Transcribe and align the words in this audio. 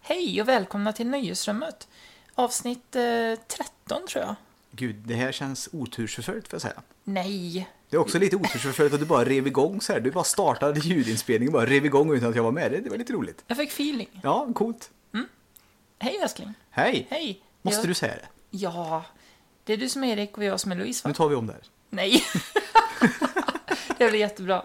Hej 0.00 0.42
och 0.42 0.48
välkomna 0.48 0.92
till 0.92 1.06
Nöjesrummet. 1.06 1.88
Avsnitt 2.34 2.96
eh, 2.96 3.02
13 3.48 4.06
tror 4.08 4.24
jag. 4.24 4.34
Gud, 4.70 4.96
det 4.96 5.14
här 5.14 5.32
känns 5.32 5.68
otursförföljt 5.72 6.48
får 6.48 6.54
jag 6.54 6.62
säga. 6.62 6.82
Nej, 7.04 7.68
Det 7.90 7.96
är 7.96 8.00
också 8.00 8.18
lite 8.18 8.36
otursförföljt 8.36 8.94
att 8.94 9.00
du 9.00 9.06
bara 9.06 9.24
rev 9.24 9.46
igång 9.46 9.80
så 9.80 9.92
här. 9.92 10.00
Du 10.00 10.10
bara 10.10 10.24
startade 10.24 10.80
ljudinspelningen 10.80 11.54
och 11.54 11.60
bara 11.60 11.70
rev 11.70 11.86
igång 11.86 12.14
utan 12.14 12.30
att 12.30 12.36
jag 12.36 12.42
var 12.42 12.52
med. 12.52 12.72
Det, 12.72 12.80
det 12.80 12.90
var 12.90 12.96
lite 12.96 13.12
roligt. 13.12 13.44
jag 13.46 13.56
fick 13.56 13.70
feeling. 13.70 14.20
Ja, 14.22 14.48
coolt. 14.54 14.90
Hej 15.98 16.16
älskling. 16.22 16.54
Hej! 16.70 17.06
Hej. 17.10 17.42
Måste 17.62 17.80
jag... 17.80 17.88
du 17.88 17.94
säga 17.94 18.14
det? 18.14 18.28
Ja, 18.50 19.04
det 19.64 19.72
är 19.72 19.76
du 19.76 19.88
som 19.88 20.04
är 20.04 20.12
Erik 20.16 20.38
och 20.38 20.44
jag 20.44 20.60
som 20.60 20.72
är 20.72 20.76
Louise 20.76 21.04
va? 21.04 21.08
Nu 21.08 21.14
tar 21.14 21.28
vi 21.28 21.34
om 21.34 21.46
det 21.46 21.52
här. 21.52 21.62
Nej. 21.90 22.22
det 23.98 24.10
blir 24.10 24.20
jättebra. 24.20 24.62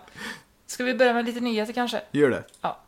Ska 0.65 0.83
vi 0.83 0.93
börja 0.93 1.13
med 1.13 1.25
lite 1.25 1.39
nyheter 1.39 1.73
kanske? 1.73 2.01
Gör 2.11 2.29
det. 2.29 2.43
Ja. 2.61 2.79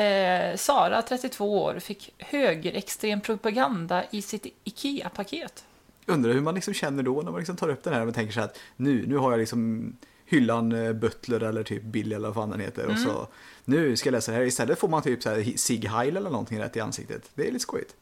Eh, 0.00 0.56
Sara, 0.56 1.02
32 1.02 1.62
år, 1.62 1.78
fick 1.78 2.14
högerextrem 2.18 3.20
propaganda 3.20 4.04
i 4.10 4.22
sitt 4.22 4.46
IKEA-paket. 4.64 5.64
Undrar 6.06 6.32
hur 6.32 6.40
man 6.40 6.54
liksom 6.54 6.74
känner 6.74 7.02
då 7.02 7.22
när 7.22 7.30
man 7.30 7.40
liksom 7.40 7.56
tar 7.56 7.68
upp 7.68 7.82
den 7.82 7.94
här 7.94 8.06
och 8.06 8.14
tänker 8.14 8.32
sig 8.32 8.42
att 8.42 8.58
nu, 8.76 9.06
nu 9.06 9.16
har 9.16 9.30
jag 9.30 9.38
liksom 9.38 9.92
hyllan 10.24 10.72
eh, 10.72 10.92
Butler 10.92 11.40
eller 11.40 11.62
typ 11.62 11.82
Billy 11.82 12.14
eller 12.14 12.28
vad 12.28 12.34
fan 12.34 12.50
den 12.50 12.60
heter. 12.60 12.86
Och 12.86 12.98
så 12.98 13.28
nu 13.64 13.96
ska 13.96 14.06
jag 14.08 14.12
läsa 14.12 14.32
det 14.32 14.38
här. 14.38 14.44
Istället 14.44 14.78
får 14.78 14.88
man 14.88 15.02
typ 15.02 15.22
så 15.22 15.30
här 15.30 15.56
Sig 15.56 15.86
Heil 15.86 16.16
eller 16.16 16.30
någonting 16.30 16.60
rätt 16.60 16.76
i 16.76 16.80
ansiktet. 16.80 17.30
Det 17.34 17.42
är 17.42 17.52
lite 17.52 17.62
skojigt. 17.62 17.96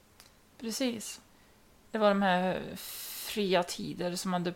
Precis. 0.60 1.20
Det 1.90 1.98
var 1.98 2.08
de 2.08 2.22
här 2.22 2.62
fria 2.76 3.62
tider 3.62 4.16
som 4.16 4.32
hade 4.32 4.54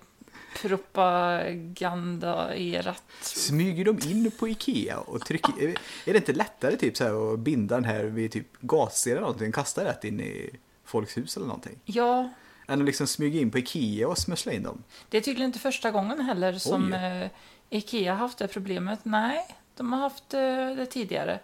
propagandaerat. 0.63 3.03
Smyger 3.21 3.85
de 3.85 3.99
in 4.11 4.31
på 4.31 4.49
Ikea 4.49 4.99
och 4.99 5.21
trycker... 5.21 5.53
Är 6.07 6.13
det 6.13 6.17
inte 6.17 6.33
lättare 6.33 6.77
typ 6.77 6.97
så 6.97 7.05
här 7.05 7.33
att 7.35 7.39
binda 7.39 7.75
den 7.75 7.85
här 7.85 8.05
vid 8.05 8.33
typ 8.33 8.57
gatsten 8.61 9.13
eller 9.13 9.21
någonting? 9.21 9.53
Kasta 9.53 9.85
rätt 9.85 10.05
in 10.05 10.21
i 10.21 10.51
folks 10.85 11.17
hus 11.17 11.37
eller 11.37 11.47
någonting? 11.47 11.79
Ja, 11.85 12.31
Än 12.69 12.81
att 12.81 12.87
liksom 12.87 13.07
smyga 13.07 13.41
in 13.41 13.51
på 13.51 13.59
Ikea 13.59 14.09
och 14.09 14.19
smussla 14.19 14.53
in 14.53 14.63
dem? 14.63 14.83
det 15.09 15.17
är 15.17 15.21
tydligen 15.21 15.47
inte 15.49 15.59
första 15.59 15.91
gången 15.91 16.21
heller 16.21 16.53
som 16.53 16.93
Oj. 16.93 16.99
eh, 16.99 17.29
IKEA 17.71 18.15
haft 18.15 18.39
det 18.39 18.49
problemet. 18.49 18.99
Nej, 19.03 19.39
de 19.77 19.93
har 19.93 20.01
haft 20.01 20.35
eh, 20.35 20.41
det 20.77 20.87
tidigare. 20.87 21.33
Är 21.33 21.41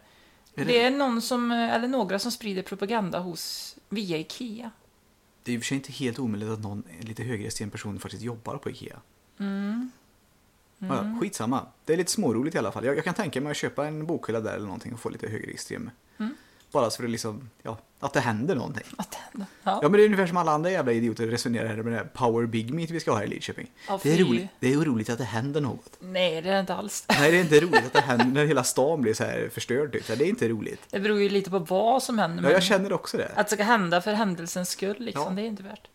det... 0.55 0.65
det- 0.65 0.83
är 0.83 0.91
någon 0.91 1.23
som, 1.23 1.51
eh, 1.51 1.75
eller 1.75 1.89
några 1.89 2.19
som 2.19 2.33
sprider 2.33 2.63
propaganda 2.63 3.19
hos, 3.19 3.77
via 3.89 4.19
IKEA. 4.19 4.71
Det 5.43 5.53
är 5.53 5.55
i 5.55 5.59
och 5.59 5.63
för 5.63 5.67
sig 5.67 5.77
inte 5.77 5.93
helt 5.93 6.19
omöjligt 6.19 6.51
att 6.51 6.61
någon 6.61 6.83
lite 7.01 7.23
högerextrem 7.23 7.71
person 7.71 7.99
faktiskt 7.99 8.23
jobbar 8.23 8.57
på 8.57 8.71
Ikea. 8.71 9.01
Mm. 9.39 9.91
Ja, 10.79 10.87
ja, 10.89 11.19
skitsamma. 11.21 11.67
Det 11.85 11.93
är 11.93 11.97
lite 11.97 12.11
småroligt 12.11 12.55
i 12.55 12.59
alla 12.59 12.73
fall. 12.73 12.85
Jag, 12.85 12.97
jag 12.97 13.05
kan 13.05 13.15
tänka 13.15 13.41
mig 13.41 13.51
att 13.51 13.57
köpa 13.57 13.87
en 13.87 14.07
bokhylla 14.07 14.41
där 14.41 14.55
eller 14.55 14.67
någonting 14.67 14.93
och 14.93 15.01
få 15.01 15.09
lite 15.09 15.29
högerextrem. 15.29 15.91
Mm. 16.19 16.35
Bara 16.73 16.91
så 16.91 16.97
för 16.97 17.05
att 17.05 17.11
liksom, 17.11 17.51
ja, 17.63 17.79
att 18.01 18.13
det 18.13 18.21
händer 18.21 18.55
någonting. 18.55 18.85
Att, 18.97 19.19
ja. 19.33 19.45
Ja 19.63 19.81
men 19.83 19.93
det 19.93 20.03
är 20.03 20.05
ungefär 20.05 20.27
som 20.27 20.37
alla 20.37 20.53
andra 20.53 20.71
jävla 20.71 20.93
idioter 20.93 21.27
resonerar 21.27 21.67
här 21.67 21.77
med 21.77 21.93
det 21.93 21.97
här 21.97 22.05
Power 22.05 22.47
Big 22.47 22.75
Meet 22.75 22.91
vi 22.91 23.01
ska 23.01 23.11
ha 23.11 23.19
här 23.19 23.25
i 23.25 23.29
Lidköping. 23.29 23.71
Ja, 23.89 24.01
det, 24.03 24.13
är 24.13 24.25
roligt, 24.25 24.49
det 24.61 24.73
är 24.73 24.77
roligt 24.77 25.11
att 25.11 25.19
det 25.19 25.25
händer 25.25 25.61
något. 25.61 25.97
Nej, 25.99 26.43
det 26.43 26.49
är 26.49 26.55
det 26.55 26.61
inte 26.61 26.75
alls. 26.75 27.05
Nej 27.09 27.31
det 27.31 27.37
är 27.39 27.41
inte 27.41 27.61
roligt 27.61 27.87
att 27.87 27.93
det 27.93 28.01
händer 28.01 28.27
när 28.27 28.45
hela 28.47 28.65
stan 28.65 29.03
blir 29.03 29.15
så 29.15 29.25
här 29.25 29.49
förstörd 29.53 29.93
typ. 29.93 30.07
Det 30.07 30.25
är 30.25 30.29
inte 30.29 30.49
roligt. 30.49 30.81
Det 30.91 31.01
beror 31.01 31.21
ju 31.21 31.29
lite 31.29 31.51
på 31.51 31.59
vad 31.59 32.03
som 32.03 32.19
händer. 32.19 32.43
Ja, 32.45 32.51
jag 32.51 32.63
känner 32.63 32.93
också 32.93 33.17
det. 33.17 33.31
Att 33.35 33.49
det 33.49 33.57
ska 33.57 33.65
hända 33.65 34.01
för 34.01 34.13
händelsens 34.13 34.69
skull, 34.71 34.97
liksom, 34.99 35.25
Ja. 35.25 35.31
det 35.31 35.43
är 35.43 35.47
inte 35.47 35.63
värt. 35.63 35.89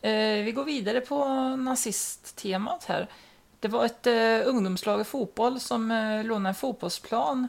Eh, 0.00 0.44
vi 0.44 0.52
går 0.52 0.64
vidare 0.64 1.00
på 1.00 1.24
nazisttemat 1.56 2.84
här. 2.84 3.08
Det 3.60 3.68
var 3.68 3.84
ett 3.84 4.06
eh, 4.06 4.48
ungdomslag 4.48 5.00
i 5.00 5.04
fotboll 5.04 5.60
som 5.60 5.90
eh, 5.90 6.24
lånade 6.24 6.48
en 6.48 6.54
fotbollsplan 6.54 7.48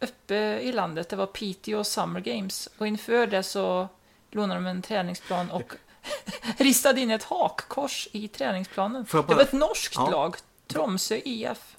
uppe 0.00 0.34
i 0.60 0.72
landet. 0.72 1.08
Det 1.08 1.16
var 1.16 1.26
Piteå 1.26 1.84
Summer 1.84 2.20
Games. 2.20 2.68
Och 2.78 2.86
inför 2.86 3.26
det 3.26 3.42
så 3.42 3.88
lånade 4.30 4.60
de 4.60 4.66
en 4.66 4.82
träningsplan 4.82 5.50
och 5.50 5.72
ristade 6.58 7.00
in 7.00 7.10
ett 7.10 7.22
hakkors 7.24 8.08
i 8.12 8.28
träningsplanen. 8.28 9.06
Jag 9.12 9.22
Det 9.22 9.26
bara- 9.26 9.36
var 9.36 9.42
ett 9.42 9.52
norskt 9.52 9.94
Ja. 9.96 10.10
lag, 10.10 10.36
Tromsö 10.66 11.16
IF. 11.24 11.76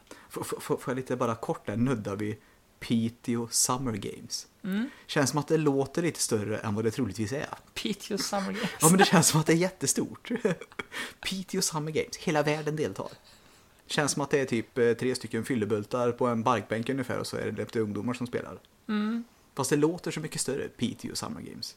Får 0.59 0.79
jag 0.87 0.95
lite 0.95 1.15
bara 1.15 1.35
kort 1.35 1.65
där 1.65 1.75
nudda 1.77 2.15
vid 2.15 2.35
Piteå 2.79 3.47
Summer 3.51 3.91
Games. 3.91 4.47
Mm. 4.63 4.89
Känns 5.07 5.29
som 5.29 5.39
att 5.39 5.47
det 5.47 5.57
låter 5.57 6.01
lite 6.01 6.19
större 6.19 6.57
än 6.57 6.75
vad 6.75 6.83
det 6.83 6.91
troligtvis 6.91 7.31
är. 7.31 7.47
Piteå 7.73 8.17
Summer 8.17 8.51
Games. 8.51 8.69
Ja 8.81 8.89
men 8.89 8.97
det 8.97 9.05
känns 9.05 9.27
som 9.27 9.39
att 9.39 9.45
det 9.47 9.53
är 9.53 9.57
jättestort. 9.57 10.31
Piteå 11.25 11.61
Summer 11.61 11.91
Games, 11.91 12.17
hela 12.17 12.43
världen 12.43 12.75
deltar. 12.75 13.07
Känns 13.91 14.11
som 14.11 14.21
att 14.21 14.29
det 14.29 14.39
är 14.39 14.45
typ 14.45 14.77
eh, 14.77 14.93
tre 14.93 15.15
stycken 15.15 15.45
fyllebultar 15.45 16.11
på 16.11 16.27
en 16.27 16.43
barkbänk 16.43 16.89
ungefär 16.89 17.19
och 17.19 17.27
så 17.27 17.37
är 17.37 17.45
det 17.45 17.51
lite 17.51 17.79
ungdomar 17.79 18.13
som 18.13 18.27
spelar. 18.27 18.59
Mm. 18.89 19.23
Fast 19.55 19.69
det 19.69 19.75
låter 19.75 20.11
så 20.11 20.19
mycket 20.19 20.41
större, 20.41 20.67
Piteå 20.67 21.15
Summer 21.15 21.41
Games. 21.41 21.75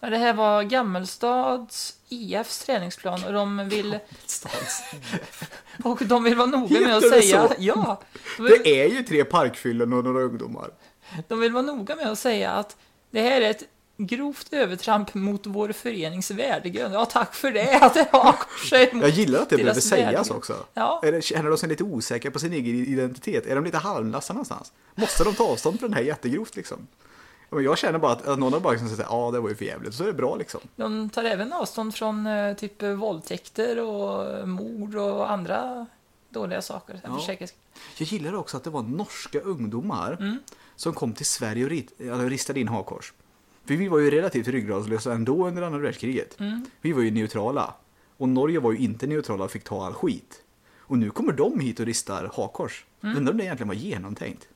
Ja, 0.00 0.10
det 0.10 0.16
här 0.16 0.32
var 0.32 0.62
Gammelstads 0.62 1.96
IFs 2.08 2.64
träningsplan 2.64 3.24
och 3.24 3.32
de 3.32 3.68
vill, 3.68 3.98
och 5.84 6.06
de 6.06 6.24
vill 6.24 6.34
vara 6.34 6.46
noga 6.46 6.80
med 6.80 6.96
att 6.96 7.08
säga... 7.08 7.48
så? 7.48 7.54
Ja, 7.58 8.00
de 8.36 8.42
vill, 8.42 8.52
Det 8.64 8.82
är 8.82 8.88
ju 8.88 9.02
tre 9.02 9.24
parkfyllen 9.24 9.92
och 9.92 10.04
några 10.04 10.22
ungdomar. 10.22 10.70
de 11.28 11.40
vill 11.40 11.52
vara 11.52 11.62
noga 11.62 11.96
med 11.96 12.06
att 12.06 12.18
säga 12.18 12.50
att 12.50 12.76
det 13.10 13.20
här 13.20 13.40
är 13.40 13.50
ett 13.50 13.64
grovt 14.06 14.52
övertramp 14.52 15.14
mot 15.14 15.46
vår 15.46 15.72
förenings 15.72 16.30
värdegrund. 16.30 16.94
Ja, 16.94 17.04
tack 17.06 17.34
för 17.34 17.50
det, 17.50 17.78
att 17.80 17.94
det 17.94 18.08
har 18.12 18.32
korset 18.32 18.92
mot 18.92 19.02
Jag 19.02 19.10
gillar 19.10 19.40
att 19.42 19.50
det 19.50 19.56
behöver 19.56 19.80
sägas 19.80 20.06
värdegrund. 20.06 20.30
också. 20.38 20.56
Ja. 20.74 21.00
Är 21.04 21.12
det, 21.12 21.22
känner 21.22 21.48
de 21.50 21.58
sig 21.58 21.68
lite 21.68 21.84
osäkra 21.84 22.30
på 22.30 22.38
sin 22.38 22.52
egen 22.52 22.74
identitet? 22.76 23.46
Är 23.46 23.54
de 23.54 23.64
lite 23.64 23.78
halvnassa 23.78 24.32
någonstans? 24.32 24.72
Måste 24.94 25.24
de 25.24 25.34
ta 25.34 25.44
avstånd 25.44 25.80
från 25.80 25.90
det 25.90 25.96
här 25.96 26.02
jättegrovt 26.02 26.56
liksom? 26.56 26.86
Jag 27.50 27.78
känner 27.78 27.98
bara 27.98 28.12
att, 28.12 28.26
att 28.28 28.38
någon 28.38 28.52
har 28.52 28.60
bara 28.60 28.72
liksom 28.72 28.88
sagt 28.88 29.08
ja 29.10 29.30
det 29.30 29.40
var 29.40 29.48
ju 29.48 29.54
för 29.54 29.64
jävligt, 29.64 29.94
så 29.94 30.02
är 30.02 30.06
det 30.06 30.12
bra 30.12 30.36
liksom. 30.36 30.60
De 30.76 31.10
tar 31.10 31.24
även 31.24 31.52
avstånd 31.52 31.94
från 31.94 32.26
eh, 32.26 32.54
typ 32.56 32.82
eh, 32.82 32.90
våldtäkter 32.90 33.80
och 33.80 34.30
eh, 34.38 34.46
mord 34.46 34.94
och 34.96 35.30
andra 35.30 35.86
dåliga 36.30 36.62
saker. 36.62 37.00
Ja. 37.04 37.14
För 37.14 37.32
säkerhets- 37.32 37.52
Jag 37.98 38.06
gillar 38.08 38.34
också 38.34 38.56
att 38.56 38.64
det 38.64 38.70
var 38.70 38.82
norska 38.82 39.40
ungdomar 39.40 40.16
Mm. 40.20 40.38
som 40.76 40.92
kom 40.92 41.12
till 41.12 41.26
Sverige 41.26 41.64
och 41.64 41.70
rit, 41.70 42.00
eller 42.00 42.30
ristade 42.30 42.60
in 42.60 42.68
hakkors. 42.68 43.12
För 43.64 43.74
vi 43.74 43.88
var 43.88 43.98
ju 43.98 44.10
relativt 44.10 44.48
ryggradslösa 44.48 45.12
ändå 45.12 45.48
under 45.48 45.62
andra 45.62 45.78
världskriget. 45.78 46.40
Mm. 46.40 46.64
Vi 46.80 46.92
var 46.92 47.02
ju 47.02 47.10
neutrala. 47.10 47.74
Och 48.16 48.28
Norge 48.28 48.60
var 48.60 48.72
ju 48.72 48.78
inte 48.78 49.06
neutrala 49.06 49.44
och 49.44 49.50
fick 49.50 49.64
ta 49.64 49.86
all 49.86 49.94
skit. 49.94 50.42
Och 50.78 50.98
nu 50.98 51.10
kommer 51.10 51.32
de 51.32 51.60
hit 51.60 51.80
och 51.80 51.86
ristar 51.86 52.30
hakkors. 52.34 52.84
Mm. 53.02 53.16
Undrar 53.16 53.32
om 53.32 53.38
det 53.38 53.44
egentligen 53.44 53.68
var 53.68 53.74
genomtänkt. 53.74 54.48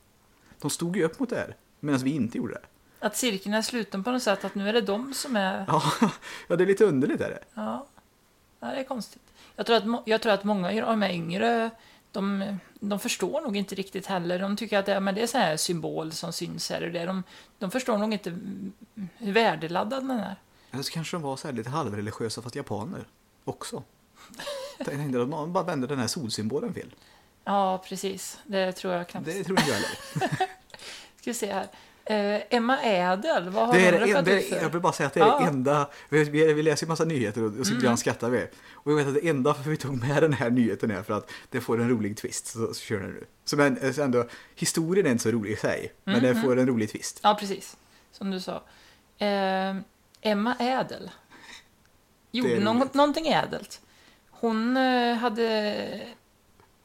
De 0.60 0.70
stod 0.70 0.96
ju 0.96 1.04
upp 1.04 1.20
mot 1.20 1.30
det 1.30 1.36
här, 1.36 1.56
medan 1.80 2.00
vi 2.00 2.10
inte 2.10 2.38
gjorde 2.38 2.54
det. 2.54 2.60
Att 3.06 3.16
cirkeln 3.16 3.54
är 3.54 3.62
sluten 3.62 4.04
på 4.04 4.10
något 4.10 4.22
sätt, 4.22 4.44
att 4.44 4.54
nu 4.54 4.68
är 4.68 4.72
det 4.72 4.80
de 4.80 5.14
som 5.14 5.36
är... 5.36 5.64
Ja, 6.48 6.56
det 6.56 6.64
är 6.64 6.66
lite 6.66 6.84
underligt 6.84 7.20
är 7.20 7.30
det. 7.30 7.44
Ja, 7.54 7.86
ja 8.60 8.66
det 8.66 8.76
är 8.76 8.84
konstigt. 8.84 9.22
Jag 9.56 9.66
tror 9.66 9.76
att, 9.76 10.02
jag 10.04 10.22
tror 10.22 10.32
att 10.32 10.44
många 10.44 10.68
av 10.68 10.90
de 10.90 11.02
här 11.02 11.10
yngre, 11.10 11.70
de, 12.16 12.56
de 12.80 12.98
förstår 12.98 13.40
nog 13.40 13.56
inte 13.56 13.74
riktigt 13.74 14.06
heller. 14.06 14.38
De 14.38 14.56
tycker 14.56 14.78
att 14.78 14.86
det, 14.86 15.00
men 15.00 15.14
det 15.14 15.22
är 15.22 15.26
så 15.26 15.38
här 15.38 15.56
symbol 15.56 16.12
som 16.12 16.32
syns 16.32 16.70
här 16.70 16.86
och 16.86 16.92
där. 16.92 17.06
De, 17.06 17.22
de 17.58 17.70
förstår 17.70 17.98
nog 17.98 18.12
inte 18.12 18.30
hur 19.16 19.32
värdeladdad 19.32 20.02
den 20.02 20.10
är. 20.10 20.36
Eller 20.70 20.82
så 20.82 20.92
kanske 20.92 21.16
de 21.16 21.22
var 21.22 21.36
så 21.36 21.48
här 21.48 21.54
lite 21.54 21.70
halvreligiösa 21.70 22.42
fast 22.42 22.56
japaner 22.56 23.04
också. 23.44 23.82
Man 25.28 25.52
bara 25.52 25.64
vände 25.64 25.86
den 25.86 25.98
här 25.98 26.06
solsymbolen 26.06 26.74
fel. 26.74 26.94
Ja, 27.44 27.82
precis. 27.88 28.38
Det 28.46 28.72
tror 28.72 28.94
jag 28.94 29.08
knappt. 29.08 29.26
Det 29.26 29.44
tror 29.44 29.58
jag 29.58 29.66
heller. 29.66 29.90
Ska 31.16 31.30
vi 31.30 31.34
se 31.34 31.52
här. 31.52 31.66
Eh, 32.06 32.42
Emma 32.50 32.82
Ädel, 32.82 33.48
vad 33.48 33.66
har 33.66 33.74
Det 33.74 33.86
är 33.86 33.92
hon 33.92 34.00
råkat 34.08 34.28
ut 34.28 34.48
för? 34.48 34.56
jag 34.62 34.68
vill 34.68 34.80
bara 34.80 34.92
säga 34.92 35.06
att 35.06 35.14
det 35.14 35.20
är 35.20 35.26
Ja. 35.26 35.38
det 35.38 35.44
enda, 35.46 35.88
vi, 36.08 36.24
vi 36.52 36.62
läser 36.62 36.86
ju 36.86 36.88
massa 36.88 37.04
nyheter 37.04 37.42
och, 37.42 37.58
och 37.60 37.66
så 37.66 37.72
ibland 37.74 37.98
skrattar 37.98 38.30
vi. 38.30 38.48
Och 38.72 38.92
jag 38.92 38.96
vet 38.96 39.06
att 39.08 39.14
det 39.14 39.28
enda 39.28 39.54
för 39.54 39.70
vi 39.70 39.76
tog 39.76 39.98
med 40.08 40.22
den 40.22 40.32
här 40.32 40.50
nyheten 40.50 40.90
är 40.90 41.02
för 41.02 41.14
att 41.14 41.30
det 41.50 41.60
får 41.60 41.80
en 41.80 41.88
rolig 41.88 42.16
twist. 42.16 42.46
Så, 42.46 42.74
så 42.74 42.80
kör 42.80 43.00
den 43.00 43.10
nu. 43.10 43.24
Så 43.44 43.56
men 43.56 43.94
så 43.94 44.02
ändå, 44.02 44.24
historien 44.54 45.06
är 45.06 45.10
inte 45.10 45.22
så 45.22 45.30
rolig 45.30 45.50
i 45.52 45.56
sig, 45.56 45.92
men 46.04 46.22
det 46.22 46.34
får 46.34 46.58
en 46.58 46.66
rolig 46.66 46.92
twist. 46.92 47.20
Ja, 47.22 47.36
precis. 47.40 47.76
Som 48.12 48.30
du 48.30 48.40
sa. 48.40 48.62
Eh, 49.18 49.76
Emma 50.20 50.54
Ädel 50.58 51.10
är 52.32 52.60
något, 52.60 52.94
någonting 52.94 53.26
ädelt. 53.26 53.80
Hon 54.30 54.76
eh, 54.76 55.14
hade 55.16 56.00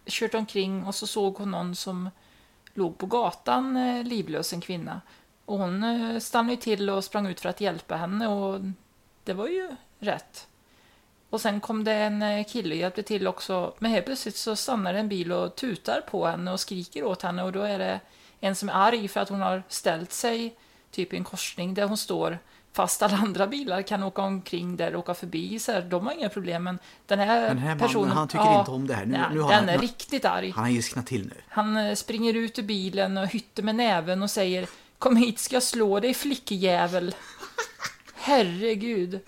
kört 0.05 0.33
omkring 0.33 0.83
och 0.85 0.95
så 0.95 1.07
såg 1.07 1.37
hon 1.37 1.51
någon 1.51 1.75
som 1.75 2.09
låg 2.73 2.97
på 2.97 3.05
gatan, 3.05 3.77
eh, 3.77 4.03
livlös, 4.03 4.53
en 4.53 4.61
kvinna. 4.61 5.01
Och 5.45 5.57
hon 5.57 5.83
eh, 5.83 6.19
stannade 6.19 6.53
ju 6.53 6.57
till 6.57 6.89
och 6.89 7.03
sprang 7.03 7.27
ut 7.27 7.39
för 7.39 7.49
att 7.49 7.61
hjälpa 7.61 7.95
henne 7.95 8.27
och 8.27 8.61
det 9.23 9.33
var 9.33 9.47
ju 9.47 9.69
rätt. 9.99 10.47
Och 11.29 11.41
sen 11.41 11.59
kom 11.59 11.83
det 11.83 11.93
en 11.93 12.21
eh, 12.21 12.45
kille 12.45 12.75
och 12.75 12.81
hjälpte 12.81 13.03
till 13.03 13.27
också. 13.27 13.73
Men 13.79 13.91
helt 13.91 14.05
plötsligt 14.05 14.35
så 14.35 14.55
stannar 14.55 14.93
en 14.93 15.09
bil 15.09 15.31
och 15.31 15.55
tutar 15.55 16.01
på 16.01 16.25
henne 16.25 16.51
och 16.51 16.59
skriker 16.59 17.03
åt 17.03 17.21
henne 17.21 17.43
och 17.43 17.51
då 17.51 17.61
är 17.61 17.79
det 17.79 17.99
en 18.39 18.55
som 18.55 18.69
är 18.69 18.73
arg 18.73 19.07
för 19.07 19.19
att 19.19 19.29
hon 19.29 19.41
har 19.41 19.63
ställt 19.67 20.11
sig 20.11 20.55
typ 20.91 21.13
i 21.13 21.17
en 21.17 21.23
korsning 21.23 21.73
där 21.73 21.87
hon 21.87 21.97
står 21.97 22.39
Fast 22.73 23.01
alla 23.01 23.17
andra 23.17 23.47
bilar 23.47 23.81
kan 23.81 24.03
åka 24.03 24.21
omkring 24.21 24.77
där 24.77 24.93
och 24.95 24.99
åka 24.99 25.13
förbi. 25.13 25.59
Så 25.59 25.71
här, 25.71 25.81
de 25.81 26.05
har 26.07 26.13
inga 26.13 26.29
problem. 26.29 26.63
Men 26.63 26.79
den 27.05 27.19
här, 27.19 27.41
Den 27.47 27.57
här 27.57 27.65
mannen, 27.67 27.79
personen... 27.79 28.11
han 28.11 28.27
tycker 28.27 28.59
inte 28.59 28.71
om 28.71 28.87
det 28.87 28.93
här. 28.93 29.05
Nu- 29.05 29.11
nej, 29.11 29.21
nu 29.33 29.39
har 29.39 29.49
den 29.49 29.59
han- 29.59 29.69
är 29.69 29.77
riktigt 29.77 30.25
arg. 30.25 30.51
Han 30.55 30.63
har 30.63 30.71
ilsknat 30.71 31.07
till 31.07 31.25
nu. 31.25 31.33
Han 31.47 31.77
eh, 31.77 31.95
springer 31.95 32.33
ut 32.33 32.59
ur 32.59 32.63
bilen 32.63 33.17
och 33.17 33.27
hytter 33.27 33.63
med 33.63 33.75
näven 33.75 34.23
och 34.23 34.31
säger 34.31 34.67
Kom 34.99 35.15
hit 35.15 35.39
ska 35.39 35.55
jag 35.55 35.63
slå 35.63 35.99
dig 35.99 36.13
flickjävel. 36.13 37.15
Herregud. 38.15 39.19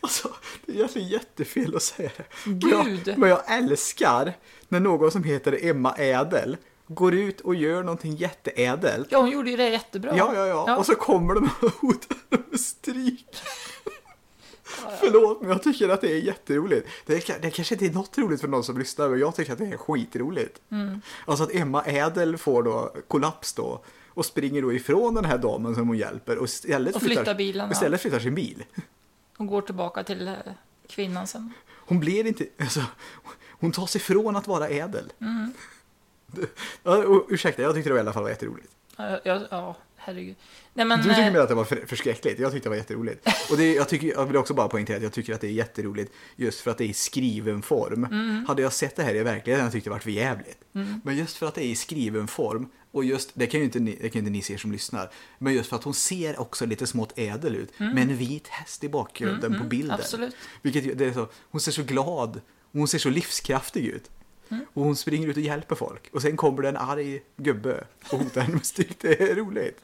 Alltså, 0.00 0.28
det 0.66 0.72
är 0.72 0.76
egentligen 0.76 1.08
jättefel 1.08 1.76
att 1.76 1.82
säga 1.82 2.10
det. 2.16 2.24
Gud. 2.52 3.08
Jag, 3.08 3.18
men 3.18 3.28
jag 3.30 3.42
älskar 3.58 4.32
när 4.68 4.80
någon 4.80 5.10
som 5.10 5.24
heter 5.24 5.58
Emma 5.70 5.94
Ädel 5.98 6.56
går 6.94 7.14
ut 7.14 7.40
och 7.40 7.54
gör 7.54 7.82
någonting 7.82 8.16
jätteädelt. 8.16 9.08
Ja, 9.10 9.18
hon 9.18 9.30
gjorde 9.30 9.50
ju 9.50 9.56
det 9.56 9.68
jättebra. 9.68 10.16
Ja, 10.16 10.34
ja, 10.34 10.46
ja. 10.46 10.76
Och 10.76 10.86
så 10.86 10.94
kommer 10.94 11.34
de 11.34 11.50
och 11.62 11.72
hotar 11.72 12.16
med 12.50 12.60
stryk. 12.60 13.36
Förlåt, 15.00 15.40
men 15.40 15.50
jag 15.50 15.62
tycker 15.62 15.88
att 15.88 16.00
det 16.00 16.12
är 16.12 16.18
jätteroligt. 16.18 16.88
Det, 17.06 17.28
är, 17.28 17.40
det 17.40 17.50
kanske 17.50 17.74
inte 17.74 17.86
är 17.86 17.90
något 17.90 18.18
roligt 18.18 18.40
för 18.40 18.48
någon 18.48 18.64
som 18.64 18.78
lyssnar, 18.78 19.08
men 19.08 19.18
jag 19.20 19.34
tycker 19.34 19.52
att 19.52 19.58
det 19.58 19.66
är 19.66 19.76
skitroligt. 19.76 20.60
Mm. 20.70 21.00
Alltså 21.26 21.44
att 21.44 21.54
Emma 21.54 21.82
Ädel 21.86 22.38
får 22.38 22.62
då 22.62 22.94
kollaps 23.08 23.52
då 23.52 23.84
och 24.08 24.26
springer 24.26 24.62
då 24.62 24.72
ifrån 24.72 25.14
den 25.14 25.24
här 25.24 25.38
damen 25.38 25.74
som 25.74 25.88
hon 25.88 25.98
hjälper 25.98 26.38
och 26.38 26.44
istället 26.44 26.96
Och 26.96 27.02
flyttar 27.02 27.34
bilen, 27.34 27.66
ja. 27.66 27.72
istället 27.72 28.00
flyttar 28.00 28.20
sin 28.20 28.34
bil. 28.34 28.64
Hon 29.36 29.46
går 29.46 29.62
tillbaka 29.62 30.04
till 30.04 30.28
eh, 30.28 30.34
kvinnan 30.88 31.26
sen. 31.26 31.52
Hon 31.70 32.00
blir 32.00 32.26
inte, 32.26 32.46
alltså, 32.60 32.80
hon 33.50 33.72
tar 33.72 33.86
sig 33.86 33.98
ifrån 33.98 34.36
att 34.36 34.46
vara 34.46 34.68
ädel. 34.68 35.12
Mm. 35.20 35.52
Ursäkta, 37.28 37.62
jag 37.62 37.74
tyckte 37.74 37.90
det 37.90 37.96
i 37.96 38.00
alla 38.00 38.12
fall 38.12 38.22
var 38.22 38.30
jätteroligt. 38.30 38.72
Ja, 38.96 39.20
ja, 39.24 39.40
ja 39.50 39.76
herregud. 39.96 40.36
Nej, 40.74 40.86
men, 40.86 40.98
Du 40.98 41.08
tycker 41.08 41.26
eh, 41.26 41.32
mer 41.32 41.40
att 41.40 41.48
det 41.48 41.54
var 41.54 41.64
för, 41.64 41.86
förskräckligt, 41.86 42.38
jag 42.38 42.52
tyckte 42.52 42.66
det 42.66 42.70
var 42.70 42.76
jätteroligt. 42.76 43.28
Och 43.50 43.56
det, 43.56 43.74
jag, 43.74 43.88
tycker, 43.88 44.08
jag 44.08 44.26
vill 44.26 44.36
också 44.36 44.54
bara 44.54 44.68
poängtera 44.68 44.96
att 44.96 45.02
jag 45.02 45.12
tycker 45.12 45.34
att 45.34 45.40
det 45.40 45.46
är 45.46 45.52
jätteroligt 45.52 46.12
just 46.36 46.60
för 46.60 46.70
att 46.70 46.78
det 46.78 46.84
är 46.84 46.88
i 46.88 46.92
skriven 46.92 47.62
form. 47.62 48.04
Mm. 48.04 48.44
Hade 48.48 48.62
jag 48.62 48.72
sett 48.72 48.96
det 48.96 49.02
här 49.02 49.14
i 49.14 49.22
verkligheten 49.22 49.52
hade 49.52 49.66
jag 49.66 49.72
tyckt 49.72 49.84
det 49.84 49.90
varit 49.90 50.02
för 50.02 50.10
jävligt. 50.10 50.58
Men 51.02 51.16
just 51.16 51.36
för 51.36 51.46
att 51.46 51.54
det 51.54 51.64
är 51.64 51.68
i 51.68 51.74
skriven 51.74 52.28
form, 52.28 52.68
och 52.92 53.04
just, 53.04 53.30
det 53.34 53.46
kan 53.46 53.60
ju 53.60 53.64
inte 53.64 53.80
ni, 53.80 53.98
det 54.00 54.08
kan 54.08 54.18
inte 54.18 54.30
ni 54.30 54.42
se 54.42 54.58
som 54.58 54.72
lyssnar, 54.72 55.10
men 55.38 55.52
just 55.54 55.68
för 55.68 55.76
att 55.76 55.84
hon 55.84 55.94
ser 55.94 56.40
också 56.40 56.66
lite 56.66 56.86
smått 56.86 57.12
ädel 57.18 57.56
ut, 57.56 57.78
med 57.78 57.98
en 57.98 58.16
vit 58.16 58.48
häst 58.48 58.84
i 58.84 58.88
bakgrunden 58.88 59.58
på 59.58 59.64
bilden. 59.64 59.90
Mm. 59.90 60.00
absolut. 60.00 60.36
Vilket, 60.62 60.98
det 60.98 61.06
är 61.06 61.12
så, 61.12 61.28
hon 61.50 61.60
ser 61.60 61.72
så 61.72 61.82
glad, 61.82 62.40
hon 62.72 62.88
ser 62.88 62.98
så 62.98 63.10
livskraftig 63.10 63.86
ut. 63.86 64.10
Mm. 64.50 64.64
Och 64.74 64.84
hon 64.84 64.96
springer 64.96 65.28
ut 65.28 65.36
och 65.36 65.42
hjälper 65.42 65.74
folk. 65.74 66.08
Och 66.12 66.22
sen 66.22 66.36
kommer 66.36 66.62
det 66.62 66.68
en 66.68 66.76
arg 66.76 67.22
gubbe 67.36 67.84
och 68.12 68.18
hotar 68.18 68.40
henne 68.40 68.54
med 68.54 68.66
stryk. 68.66 68.96
Det 69.00 69.20
är 69.30 69.34
roligt. 69.34 69.80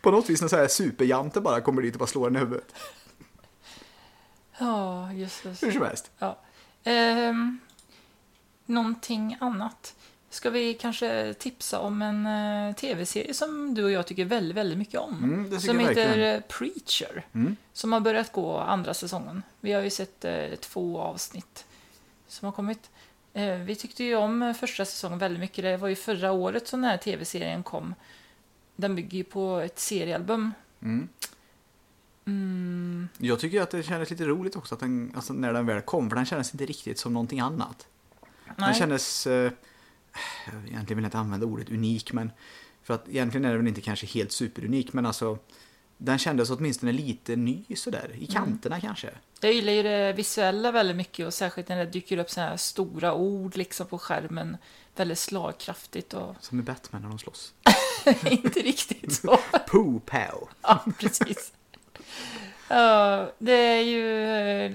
På 0.00 0.10
något 0.10 0.30
vis 0.30 0.40
när 0.40 0.48
så 0.48 0.56
här 0.56 0.68
superjante 0.68 1.40
bara 1.40 1.60
kommer 1.60 1.82
dit 1.82 1.94
och 1.94 1.98
bara 1.98 2.06
slår 2.06 2.24
henne 2.24 2.38
i 2.38 2.42
huvudet. 2.42 2.74
Ja, 4.58 5.12
just 5.12 5.42
det. 5.42 5.48
Hur 5.62 5.72
som 5.72 5.82
helst. 5.82 6.10
Ja. 6.18 6.38
Ehm, 6.84 7.58
någonting 8.66 9.36
annat. 9.40 9.94
Ska 10.30 10.50
vi 10.50 10.74
kanske 10.74 11.34
tipsa 11.38 11.78
om 11.80 12.02
en 12.02 12.26
eh, 12.26 12.74
tv-serie 12.74 13.34
som 13.34 13.74
du 13.74 13.84
och 13.84 13.90
jag 13.90 14.06
tycker 14.06 14.24
väldigt, 14.24 14.56
väldigt 14.56 14.78
mycket 14.78 15.00
om? 15.00 15.24
Mm, 15.24 15.60
som 15.60 15.78
heter 15.78 15.94
verkligen. 15.94 16.34
eh, 16.34 16.40
Preacher. 16.40 17.26
Mm. 17.32 17.56
Som 17.72 17.92
har 17.92 18.00
börjat 18.00 18.32
gå 18.32 18.58
andra 18.58 18.94
säsongen. 18.94 19.42
Vi 19.60 19.72
har 19.72 19.82
ju 19.82 19.90
sett 19.90 20.24
eh, 20.24 20.46
två 20.60 21.00
avsnitt 21.00 21.64
som 22.28 22.46
har 22.46 22.52
kommit. 22.52 22.90
Eh, 23.34 23.56
vi 23.58 23.74
tyckte 23.76 24.04
ju 24.04 24.16
om 24.16 24.42
eh, 24.42 24.54
första 24.54 24.84
säsongen 24.84 25.18
väldigt 25.18 25.40
mycket. 25.40 25.64
Det 25.64 25.76
var 25.76 25.88
ju 25.88 25.94
förra 25.94 26.32
året 26.32 26.68
som 26.68 26.80
den 26.80 26.90
här 26.90 26.96
tv-serien 26.96 27.62
kom. 27.62 27.94
Den 28.76 28.94
bygger 28.94 29.18
ju 29.18 29.24
på 29.24 29.56
ett 29.56 29.78
seriealbum. 29.78 30.52
Mm. 30.82 31.08
Mm, 32.24 33.08
Jag 33.18 33.40
tycker 33.40 33.62
att 33.62 33.70
det 33.70 33.82
kändes 33.82 34.10
lite 34.10 34.24
roligt 34.24 34.56
också 34.56 34.74
att 34.74 34.80
den, 34.80 35.12
alltså 35.14 35.32
när 35.32 35.52
den 35.52 35.66
väl 35.66 35.80
kom, 35.80 36.08
för 36.08 36.16
den 36.16 36.26
kändes 36.26 36.54
inte 36.54 36.66
riktigt 36.66 36.98
som 36.98 37.12
någonting 37.12 37.40
annat. 37.40 37.86
Den 38.46 38.54
nej. 38.58 38.74
kändes, 38.74 39.26
eh, 39.26 39.52
egentligen 40.46 40.84
vill 40.86 40.96
jag 40.98 41.04
inte 41.04 41.18
använda 41.18 41.46
ordet 41.46 41.70
unik, 41.70 42.12
men 42.12 42.30
för 42.82 42.94
att 42.94 43.08
egentligen 43.08 43.44
är 43.44 43.48
den 43.48 43.58
väl 43.58 43.68
inte 43.68 43.80
kanske 43.80 44.06
helt 44.06 44.32
superunik, 44.32 44.92
men 44.92 45.06
alltså 45.06 45.38
den 46.04 46.18
kändes 46.18 46.50
åtminstone 46.50 46.92
lite 46.92 47.36
ny 47.36 47.64
sådär, 47.76 48.10
i 48.18 48.26
kanterna 48.26 48.80
kanske. 48.80 49.10
Jag 49.40 49.52
gillar 49.52 49.72
ju 49.72 49.82
det 49.82 50.12
visuella 50.12 50.72
väldigt 50.72 50.96
mycket 50.96 51.26
och 51.26 51.34
särskilt 51.34 51.68
när 51.68 51.76
det 51.76 51.86
dyker 51.86 52.18
upp 52.18 52.30
så 52.30 52.40
här 52.40 52.56
stora 52.56 53.14
ord 53.14 53.56
liksom 53.56 53.86
på 53.86 53.98
skärmen. 53.98 54.56
Väldigt 54.96 55.18
slagkraftigt 55.18 56.14
och 56.14 56.36
Som 56.40 56.58
i 56.60 56.62
Batman 56.62 57.02
när 57.02 57.08
de 57.08 57.18
slåss. 57.18 57.52
inte 58.30 58.60
riktigt 58.60 59.12
så. 59.14 59.36
Poo 59.68 60.00
pow. 60.00 60.48
Ja, 60.62 60.84
precis. 60.98 61.52
Ja, 62.68 63.32
det 63.38 63.52
är 63.52 63.82
ju 63.82 64.26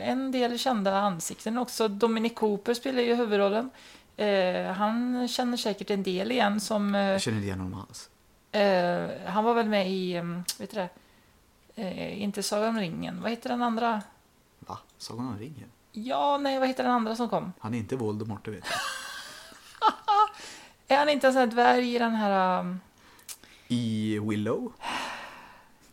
en 0.01 0.31
del 0.31 0.59
kända 0.59 0.97
ansikten 0.97 1.57
också. 1.57 1.87
Dominic 1.87 2.33
Cooper 2.35 2.73
spelar 2.73 3.01
ju 3.01 3.15
huvudrollen. 3.15 3.69
Eh, 4.17 4.71
han 4.71 5.27
känner 5.27 5.57
säkert 5.57 5.89
en 5.89 6.03
del 6.03 6.31
igen 6.31 6.61
som... 6.61 6.95
Eh, 6.95 7.01
Jag 7.01 7.21
känner 7.21 7.37
inte 7.37 7.45
igen 7.47 7.59
honom 7.59 7.85
alls. 7.89 8.09
eh, 8.51 9.29
han 9.31 9.43
var 9.43 9.53
väl 9.53 9.67
med 9.69 9.89
i, 9.91 10.13
eh, 10.15 10.23
vet 10.59 10.71
du 10.71 10.75
det? 10.77 10.89
Eh, 11.79 12.21
inte 12.21 12.43
Sagan 12.43 12.69
om 12.69 12.79
ringen. 12.79 13.21
Vad 13.21 13.31
heter 13.31 13.49
den 13.49 13.61
andra? 13.61 14.01
Va? 14.59 14.77
Sagan 14.97 15.27
om 15.27 15.37
ringen? 15.39 15.71
Ja, 15.91 16.37
nej, 16.37 16.59
vad 16.59 16.67
heter 16.67 16.83
den 16.83 16.91
andra 16.91 17.15
som 17.15 17.29
kom? 17.29 17.53
Han 17.59 17.73
är 17.73 17.77
inte 17.77 17.95
Voldemort, 17.95 18.45
det 18.45 18.51
vet 18.51 18.63
jag. 18.69 18.79
Är 20.95 20.97
han 20.99 21.09
inte 21.09 21.27
en 21.27 21.33
sån 21.33 21.39
här 21.39 21.47
dvärg 21.47 21.95
i 21.95 21.99
den 21.99 22.15
här... 22.15 22.59
Um, 22.59 22.79
I 23.67 24.19
Willow? 24.19 24.73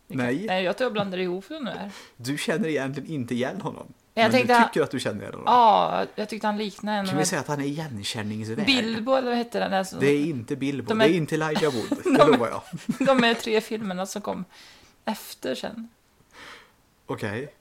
Nej, 0.06 0.44
nej, 0.46 0.64
jag 0.64 0.76
tror 0.78 0.84
jag 0.86 0.92
blandar 0.92 1.19
ihop 1.19 1.48
dem 1.48 1.64
nu 1.64 1.70
här. 1.70 1.90
du 2.16 2.38
känner 2.38 2.69
egentligen 2.69 3.10
inte 3.10 3.34
igen 3.34 3.60
honom. 3.60 3.86
Jag 4.14 4.32
men 4.32 4.46
du 4.46 4.54
tycker 4.64 4.82
att 4.82 4.90
du 4.90 5.00
känner 5.00 5.20
igen 5.20 5.32
honom. 5.32 5.44
Ja, 5.46 6.04
jag 6.14 6.28
tyckte 6.28 6.46
han 6.46 6.58
liknade 6.58 6.98
en... 6.98 7.06
Kan 7.06 7.19
vi 7.19 7.25
säga 7.25 7.40
att 7.40 7.48
han 7.48 7.60
är 7.60 7.64
igenkänningsvärd? 7.64 8.66
Bilbo, 8.66 9.14
eller 9.14 9.28
vad 9.28 9.36
hette 9.38 9.69
den? 9.69 9.84
Som, 9.84 10.00
Det 10.00 10.06
är 10.06 10.25
inte 10.26 10.56
Bilbo, 10.56 10.88
De 10.88 10.98
det 10.98 11.04
är- 11.04 11.08
är 11.08 11.12
inte 11.14 11.34
Elijah 11.34 11.72
Wood, 11.75 11.98
det 12.04 12.19
De- 12.19 12.31
lovar 12.32 12.48
jag. 12.48 12.62
De 13.06 13.25
är 13.25 13.34
tre 13.34 13.60
filmerna 13.60 14.06
som 14.06 14.22
kom 14.22 14.44
efter 15.05 15.55
sen. 15.55 15.89
Okej. 17.06 17.55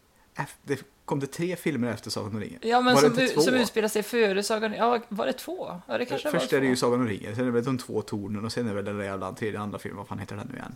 Det 0.64 0.84
kom 1.06 1.20
det 1.20 1.28
tre 1.28 1.56
filmer 1.56 1.88
efter 1.88 2.10
Sagan 2.12 2.30
om 2.36 2.40
ringen? 2.40 2.60
Ja, 2.64 2.82
men 2.82 2.96
Var 2.96 3.02
som, 3.02 3.42
som 3.44 3.54
utspelar 3.54 3.88
sig 3.88 4.04
före 4.04 4.44
Sagan 4.44 4.74
Ja, 4.74 5.00
var 5.10 5.26
det 5.26 5.34
två? 5.34 5.82
Ja, 5.88 5.98
det 5.98 6.06
kanske 6.06 6.32
Först 6.32 6.52
var 6.52 6.58
är 6.58 6.62
det 6.62 6.68
ju. 6.68 6.76
Sagan 6.76 7.02
om 7.02 7.08
ringen, 7.08 7.36
sen 7.36 7.42
är 7.42 7.46
det 7.46 7.52
väl 7.52 7.64
de 7.64 7.78
två 7.78 8.02
tornen 8.02 8.46
och 8.46 8.52
sen 8.52 8.66
är 8.66 8.70
det 8.70 8.76
väl 8.76 8.86
den 8.86 8.98
där 8.98 9.06
jävla 9.06 9.34
tredje 9.34 9.60
andra 9.60 9.80
filmen, 9.80 9.98
vad 9.98 10.08
fan 10.08 10.20
heter 10.20 10.36
den 10.36 10.48
nu 10.52 10.56
igen? 10.58 10.76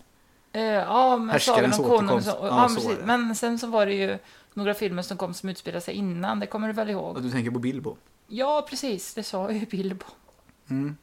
Eh, 0.52 0.62
ja, 0.64 1.18
men 1.18 1.40
Sagan 1.40 1.74
om 1.74 1.84
konungen. 1.84 2.24
Ja, 2.26 2.38
ja, 2.42 2.70
precis. 2.76 2.98
Men 3.06 3.36
sen 3.36 3.60
så 3.60 3.68
var 3.68 3.86
det 3.86 3.94
ju 3.94 4.18
några 4.54 4.74
filmer 4.74 5.02
som 5.02 5.18
kom 5.18 5.34
som 5.34 5.50
utspelade 5.50 5.82
sig 5.82 5.94
innan. 5.94 6.40
Det 6.40 6.46
kommer 6.48 6.68
du 6.68 6.74
väl 6.74 6.88
Och 6.88 6.92
ihåg? 6.92 7.24
du 7.24 7.32
tänker 7.32 7.52
på 7.52 7.60
Bilbo? 7.60 7.98
Ja, 8.28 8.68
precis. 8.70 9.14
Det 9.14 9.24
sa 9.24 9.52
ju 9.52 9.66
Bilbo. 9.66 10.06
Mm. 10.70 10.98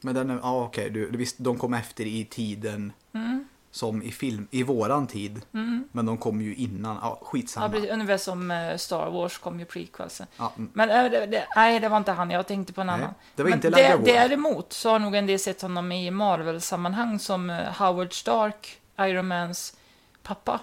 Men 0.00 0.14
den 0.14 0.30
är, 0.30 0.34
ja 0.42 0.64
okej, 0.64 0.90
du, 0.90 1.10
du 1.10 1.18
visst, 1.18 1.36
de 1.38 1.58
kom 1.58 1.74
efter 1.74 2.06
i 2.06 2.24
tiden 2.24 2.92
Mm, 3.12 3.48
som 3.72 4.02
i 4.02 4.10
film, 4.12 4.48
i 4.50 4.62
våran 4.62 5.06
tid. 5.06 5.40
mm. 5.54 5.84
Men 5.92 6.06
de 6.06 6.18
kom 6.18 6.40
ju 6.40 6.54
innan, 6.54 6.96
ja 7.02 7.18
Ja, 7.20 7.26
skitsamma. 7.26 7.68
precis. 7.68 7.90
Ungefär 7.90 8.16
som 8.16 8.50
eh, 8.50 8.76
Star 8.76 9.10
Wars 9.10 9.38
kom 9.38 9.58
ju 9.60 9.64
prequelsen. 9.66 10.26
Ja, 10.36 10.52
mm. 10.56 10.70
Men 10.74 10.90
äh, 10.90 11.10
det, 11.10 11.26
det, 11.26 11.46
nej, 11.56 11.80
det 11.80 11.88
var 11.88 11.96
inte 11.96 12.12
han. 12.12 12.30
Jag 12.30 12.46
tänkte 12.46 12.72
på 12.72 12.80
en 12.80 12.86
Nej, 12.86 12.96
annan. 12.96 13.14
det 13.34 13.42
var 13.42 13.50
Men 13.50 13.58
inte 13.58 13.70
Wood. 13.96 14.04
Däremot 14.06 14.72
så 14.72 14.90
har 14.90 14.98
nog 14.98 15.14
en 15.14 15.26
del 15.26 15.38
sett 15.38 15.62
honom 15.62 15.92
i 15.92 16.10
Marvel-sammanhang 16.10 17.18
som 17.18 17.50
eh, 17.50 17.72
Howard 17.72 18.12
Stark, 18.12 18.80
Iron 19.00 19.26
Mans 19.28 19.76
pappa, 20.22 20.60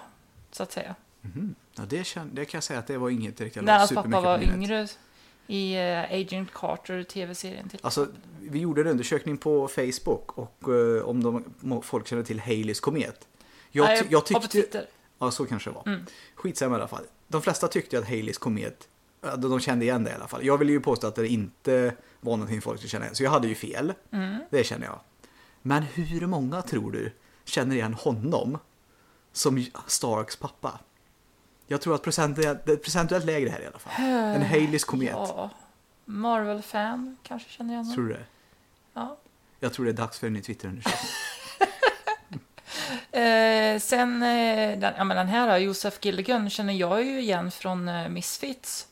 så 0.52 0.62
att 0.62 0.72
säga. 0.72 0.94
Mhm. 1.20 1.54
ja 1.76 1.82
det, 1.88 2.16
det 2.32 2.44
kan 2.44 2.58
jag 2.58 2.64
säga 2.64 2.78
att 2.78 2.86
det 2.86 2.98
var 2.98 3.10
inget 3.10 3.40
jag 3.40 3.64
När 3.64 3.78
hans 3.78 3.92
pappa 3.92 4.20
var 4.20 4.38
minnet. 4.38 4.54
yngre 4.56 4.88
i 5.48 5.74
eh, 5.74 6.20
Agent 6.20 6.54
Carter, 6.54 7.02
tv-serien 7.02 7.68
till. 7.68 7.80
Alltså, 7.82 8.08
vi 8.40 8.58
gjorde 8.58 8.80
en 8.80 8.86
undersökning 8.86 9.38
på 9.38 9.68
Facebook 9.68 10.38
och 10.38 10.68
eh, 10.74 11.02
om 11.04 11.22
de, 11.22 11.82
folk 11.82 12.06
känner 12.06 12.22
till 12.22 12.40
Haleys 12.40 12.80
komet. 12.80 13.28
Jag, 13.70 13.84
Nej, 13.84 14.06
jag 14.10 14.18
och 14.18 14.28
på 14.28 14.40
tyckte... 14.40 14.48
Twitter. 14.48 14.86
Ja, 15.18 15.30
så 15.30 15.46
kanske 15.46 15.70
det 15.70 15.74
var. 15.74 15.82
Mm. 15.86 16.06
Skitsamma 16.34 16.74
i 16.74 16.78
alla 16.78 16.88
fall. 16.88 17.04
De 17.28 17.42
flesta 17.42 17.68
tyckte 17.68 17.98
att 17.98 18.04
Haleys 18.04 18.38
komet, 18.38 18.88
de 19.38 19.60
kände 19.60 19.84
igen 19.84 20.04
det 20.04 20.10
i 20.10 20.14
alla 20.14 20.28
fall. 20.28 20.46
Jag 20.46 20.58
ville 20.58 20.72
ju 20.72 20.80
påstå 20.80 21.06
att 21.06 21.14
det 21.14 21.28
inte 21.28 21.94
var 22.20 22.36
någonting 22.36 22.62
folk 22.62 22.78
skulle 22.78 22.90
känna 22.90 23.04
igen, 23.04 23.14
så 23.14 23.22
jag 23.22 23.30
hade 23.30 23.48
ju 23.48 23.54
fel. 23.54 23.94
Mm. 24.10 24.38
Det 24.50 24.64
känner 24.64 24.86
jag. 24.86 25.00
Men 25.62 25.82
hur 25.82 26.26
många 26.26 26.62
tror 26.62 26.92
du 26.92 27.12
känner 27.44 27.74
igen 27.74 27.94
honom 27.94 28.58
som 29.32 29.64
Starks 29.86 30.36
pappa? 30.36 30.80
Jag 31.70 31.80
tror 31.80 31.94
att 31.94 32.02
procentuellt, 32.02 32.64
det 32.66 32.72
är 32.72 32.76
procentuellt 32.76 33.24
lägre 33.24 33.50
här 33.50 33.60
i 33.60 33.66
alla 33.66 33.78
fall. 33.78 34.04
En 34.04 34.42
Haleys 34.42 34.84
komet. 34.84 35.10
Ja, 35.12 35.50
Marvel-fan 36.04 37.16
kanske 37.22 37.50
känner 37.50 37.74
igen 37.74 37.84
honom. 37.84 37.94
Tror 37.94 38.08
du 38.08 38.14
det? 38.14 38.24
Ja. 38.94 39.16
Jag 39.60 39.72
tror 39.72 39.84
det 39.84 39.90
är 39.90 39.94
dags 39.94 40.18
för 40.18 40.26
en 40.26 40.32
ny 40.32 40.42
Twitterundersökning. 40.42 41.10
Eh, 43.12 43.78
sen, 43.78 44.22
eh, 44.22 44.78
den, 44.78 44.94
ja, 44.96 45.04
men 45.04 45.16
den 45.16 45.28
här, 45.28 45.58
Josef 45.58 45.98
Gilligan, 46.04 46.50
känner 46.50 46.72
jag 46.72 47.04
ju 47.04 47.20
igen 47.20 47.50
från 47.50 47.88
eh, 47.88 48.08
Misfits. 48.08 48.88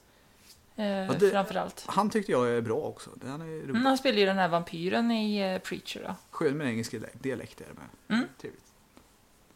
Eh, 0.76 0.85
det- 1.18 1.30
framförallt. 1.30 1.85
Han 1.88 2.11
tyckte 2.11 2.33
jag 2.33 2.49
är 2.49 2.61
bra 2.61 2.76
också. 2.76 3.11
Han 3.26 3.40
är 3.40 3.47
rolig. 3.47 3.71
Mm, 3.71 3.87
han 3.87 3.99
spelar 3.99 4.18
ju 4.18 4.26
den 4.26 4.38
här 4.38 4.49
vampyren 4.49 5.11
i 5.11 5.38
eh, 5.54 5.59
Preacher. 5.59 6.02
Då. 6.09 6.14
Skön 6.30 6.56
med 6.56 6.66
engelsk 6.66 6.95
dialekt 7.12 7.61
är 7.61 7.64
det 7.64 7.75
med. 7.75 8.18
Mm. 8.18 8.28
Trevligt. 8.40 8.62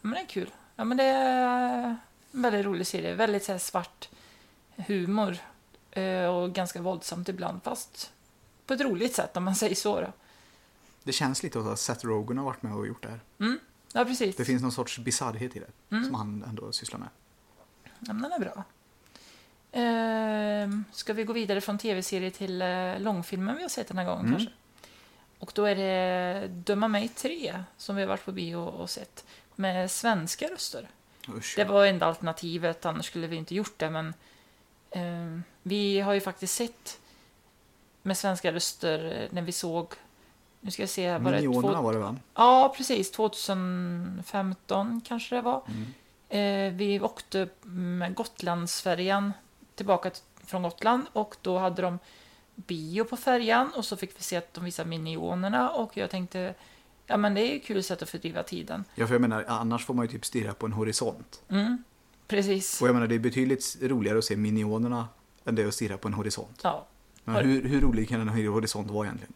Ja, 0.02 0.08
Men 0.08 0.12
det 0.12 0.20
är 0.20 0.26
kul. 0.26 0.50
Ja, 0.76 0.84
men 0.84 0.96
det 0.96 1.04
är 1.04 1.96
väldigt 2.30 2.64
rolig 2.66 2.86
serie. 2.86 3.14
Väldigt 3.14 3.44
så 3.44 3.52
här, 3.52 3.58
svart 3.58 4.08
humor. 4.76 5.36
Eh, 5.90 6.24
och 6.24 6.52
ganska 6.52 6.80
våldsamt 6.82 7.28
ibland, 7.28 7.62
fast 7.62 8.12
på 8.66 8.74
ett 8.74 8.80
roligt 8.80 9.14
sätt 9.14 9.36
om 9.36 9.44
man 9.44 9.54
säger 9.62 9.74
så. 9.74 10.00
Då. 10.00 10.12
Det 11.02 11.12
känns 11.12 11.42
lite 11.42 11.58
att 11.60 11.78
Seth 11.78 12.06
Rogen 12.06 12.38
har 12.38 12.44
varit 12.44 12.62
med 12.62 12.74
och 12.74 12.86
gjort 12.86 13.02
det 13.02 13.08
här. 13.08 13.20
Mm. 13.40 13.58
Ja, 13.92 14.04
precis. 14.04 14.36
Det 14.36 14.44
finns 14.44 14.62
någon 14.62 14.72
sorts 14.72 14.98
bisarrhet 14.98 15.56
i 15.56 15.58
det. 15.58 15.96
Mm. 15.96 16.04
Som 16.04 16.14
han 16.14 16.44
ändå 16.48 16.72
sysslar 16.72 16.98
med. 16.98 17.08
Ja, 17.84 18.12
men 18.12 18.22
den 18.22 18.32
är 18.32 18.38
bra. 18.38 18.64
Ehm, 19.72 20.84
ska 20.92 21.12
vi 21.12 21.24
gå 21.24 21.32
vidare 21.32 21.60
från 21.60 21.78
tv-serie 21.78 22.30
till 22.30 22.62
eh, 22.62 23.00
långfilmen 23.00 23.56
vi 23.56 23.62
har 23.62 23.68
sett 23.68 23.88
den 23.88 23.98
här 23.98 24.04
gången 24.04 24.26
Mm. 24.26 24.36
kanske? 24.36 24.52
Och 25.38 25.52
då 25.54 25.64
är 25.64 25.76
det 25.76 26.48
Döma 26.48 26.88
mig 26.88 27.08
3 27.08 27.64
som 27.76 27.96
vi 27.96 28.02
har 28.02 28.08
varit 28.08 28.24
på 28.24 28.32
bio 28.32 28.56
och 28.56 28.90
sett 28.90 29.24
med 29.56 29.90
svenska 29.90 30.46
röster. 30.48 30.88
Usch. 31.28 31.56
Det 31.56 31.64
var 31.64 31.86
enda 31.86 32.06
alternativet, 32.06 32.86
annars 32.86 33.06
skulle 33.06 33.26
vi 33.26 33.36
inte 33.36 33.54
gjort 33.54 33.78
det. 33.78 33.90
Men 33.90 34.14
ehm, 34.90 35.42
vi 35.62 36.00
har 36.00 36.14
ju 36.14 36.20
faktiskt 36.20 36.54
sett 36.54 37.00
med 38.02 38.18
svenska 38.18 38.52
röster 38.52 39.22
eh, 39.22 39.28
när 39.30 39.42
vi 39.42 39.52
såg, 39.52 39.94
nu 40.60 40.70
ska 40.70 40.82
jag 40.82 40.90
se, 40.90 41.18
var 41.18 41.32
det 41.32 41.36
Minionerna 41.36 41.74
två, 41.74 41.82
var 41.82 41.92
det 41.92 41.98
va? 41.98 42.16
Ja, 42.34 42.74
precis. 42.76 43.10
2015 43.10 45.00
kanske 45.04 45.34
det 45.34 45.42
var. 45.42 45.62
Mm. 45.68 45.86
Eh, 46.28 46.72
vi 46.72 47.00
åkte 47.00 47.48
med 47.62 48.14
Gotlandsfärjan 48.14 49.32
tillbaka 49.74 50.10
från 50.44 50.62
Gotland 50.62 51.06
och 51.12 51.36
då 51.42 51.58
hade 51.58 51.82
de 51.82 51.98
bio 52.54 53.04
på 53.04 53.16
färjan 53.16 53.70
och 53.76 53.84
så 53.84 53.96
fick 53.96 54.18
vi 54.18 54.22
se 54.22 54.36
att 54.36 54.54
de 54.54 54.64
visade 54.64 54.88
Minionerna 54.88 55.70
och 55.70 55.96
jag 55.96 56.10
tänkte 56.10 56.54
ja 57.10 57.16
men 57.16 57.34
det 57.34 57.40
är 57.40 57.52
ju 57.52 57.60
kul 57.60 57.82
sätt 57.82 58.02
att 58.02 58.08
fördriva 58.10 58.42
tiden. 58.42 58.84
Ja, 58.94 59.06
för 59.06 59.14
jag 59.14 59.20
menar, 59.20 59.44
annars 59.48 59.86
får 59.86 59.94
man 59.94 60.04
ju 60.06 60.12
typ 60.12 60.24
stirra 60.24 60.54
på 60.54 60.66
en 60.66 60.72
horisont. 60.72 61.42
Mm, 61.48 61.84
precis. 62.28 62.82
Och 62.82 62.88
jag 62.88 62.94
menar, 62.94 63.06
det 63.06 63.14
är 63.14 63.18
betydligt 63.18 63.76
roligare 63.82 64.18
att 64.18 64.24
se 64.24 64.36
minionerna 64.36 65.08
än 65.44 65.54
det 65.54 65.64
att 65.64 65.74
stirra 65.74 65.96
på 65.98 66.08
en 66.08 66.14
horisont. 66.14 66.60
Ja, 66.62 66.86
Men 67.24 67.44
hur, 67.46 67.64
hur 67.68 67.80
rolig 67.80 68.08
kan 68.08 68.20
en 68.20 68.28
horisont 68.28 68.90
vara 68.90 69.06
egentligen? 69.06 69.32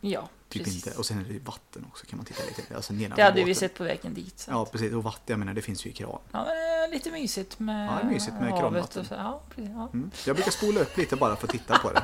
ja 0.00 0.28
Typ 0.48 0.64
precis. 0.64 0.86
inte. 0.86 0.98
Och 0.98 1.06
sen 1.06 1.18
är 1.18 1.24
det 1.24 1.32
ju 1.32 1.38
vatten 1.38 1.84
också, 1.88 2.06
kan 2.06 2.16
man 2.16 2.26
titta 2.26 2.42
lite. 2.44 2.76
Alltså 2.76 2.92
Det 2.92 3.22
hade 3.22 3.34
vi 3.36 3.40
båten. 3.42 3.54
sett 3.54 3.74
på 3.74 3.84
vägen 3.84 4.14
dit. 4.14 4.46
Ja, 4.50 4.66
precis. 4.72 4.92
Och 4.92 5.02
vatten, 5.04 5.22
jag 5.26 5.38
menar, 5.38 5.54
det 5.54 5.62
finns 5.62 5.86
ju 5.86 5.90
i 5.90 5.92
kran. 5.92 6.18
Ja, 6.32 6.44
men 6.44 6.46
är 6.48 6.88
lite 6.94 7.10
mysigt 7.10 7.58
med, 7.58 7.86
Ja, 7.88 7.98
det 8.02 8.08
är 8.08 8.12
mysigt 8.12 8.34
med 8.40 8.58
kranvatten. 8.58 9.00
Och 9.00 9.06
så. 9.06 9.14
Ja, 9.14 9.40
precis, 9.54 9.70
ja. 9.74 9.88
Mm. 9.94 10.10
Jag 10.26 10.36
brukar 10.36 10.50
spola 10.50 10.80
upp 10.80 10.96
lite 10.96 11.16
bara 11.16 11.36
för 11.36 11.46
att 11.46 11.52
titta 11.52 11.78
på 11.78 11.92
det. 11.92 12.02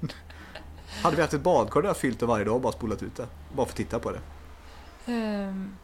Hade 1.02 1.16
vi 1.16 1.22
haft 1.22 1.34
ett 1.34 1.40
badkar 1.40 1.82
där 1.82 1.88
jag 1.88 1.96
fyllt 1.96 2.20
det 2.20 2.26
varje 2.26 2.44
dag 2.44 2.54
och 2.54 2.60
bara 2.60 2.72
spolat 2.72 3.02
ut 3.02 3.16
det. 3.16 3.26
Bara 3.54 3.66
för 3.66 3.72
att 3.72 3.76
titta 3.76 3.98
på 3.98 4.12
det. 4.12 4.20
Ehm, 5.06 5.76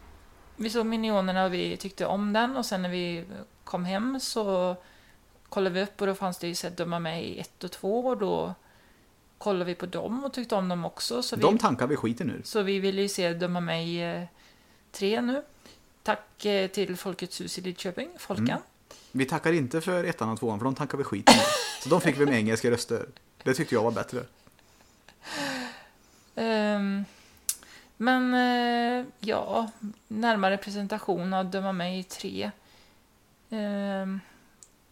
vi 0.55 0.69
såg 0.69 0.85
Minionerna 0.85 1.45
och 1.45 1.53
vi 1.53 1.77
tyckte 1.77 2.05
om 2.05 2.33
den 2.33 2.57
och 2.57 2.65
sen 2.65 2.81
när 2.81 2.89
vi 2.89 3.25
kom 3.63 3.85
hem 3.85 4.19
så 4.19 4.75
kollade 5.49 5.75
vi 5.75 5.81
upp 5.83 6.01
och 6.01 6.07
då 6.07 6.15
fanns 6.15 6.37
det 6.37 6.47
ju 6.47 6.55
sett 6.55 6.77
Döma 6.77 6.99
mig 6.99 7.39
1 7.39 7.63
och 7.63 7.71
2 7.71 7.99
och 8.07 8.17
då 8.17 8.53
kollade 9.37 9.65
vi 9.65 9.75
på 9.75 9.85
dem 9.85 10.23
och 10.23 10.33
tyckte 10.33 10.55
om 10.55 10.69
dem 10.69 10.85
också. 10.85 11.23
Så, 11.23 11.35
De 11.35 11.53
vi, 11.53 11.59
tankar 11.59 11.87
vi 11.87 11.95
skiten 11.95 12.27
nu. 12.27 12.41
så 12.43 12.61
vi 12.61 12.79
ville 12.79 13.01
ju 13.01 13.09
se 13.09 13.33
Döma 13.33 13.59
mig 13.59 14.03
eh, 14.03 14.23
3 14.91 15.21
nu. 15.21 15.43
Tack 16.03 16.45
eh, 16.45 16.67
till 16.67 16.97
Folkets 16.97 17.41
hus 17.41 17.57
i 17.57 17.61
Lidköping, 17.61 18.09
Folkan. 18.19 18.47
Mm. 18.47 18.61
Vi 19.11 19.25
tackar 19.25 19.53
inte 19.53 19.81
för 19.81 20.03
ettan 20.03 20.29
och 20.29 20.39
tvåan 20.39 20.59
för 20.59 20.65
de 20.65 20.75
tankar 20.75 20.97
vi 20.97 21.03
skiten 21.03 21.35
nu. 21.37 21.43
Så 21.83 21.89
de 21.89 22.01
fick 22.01 22.19
vi 22.19 22.25
med 22.25 22.35
engelska 22.35 22.71
röster. 22.71 23.05
Det 23.43 23.53
tyckte 23.53 23.75
jag 23.75 23.83
var 23.83 23.91
bättre. 23.91 24.23
Ehm, 26.39 27.05
men 27.97 28.33
eh, 28.33 29.05
ja, 29.19 29.71
närmare 30.07 30.57
presentation 30.57 31.33
av 31.33 31.49
Döma 31.49 31.71
mig 31.71 32.03
3. 32.03 32.51
Ehm, 33.49 34.19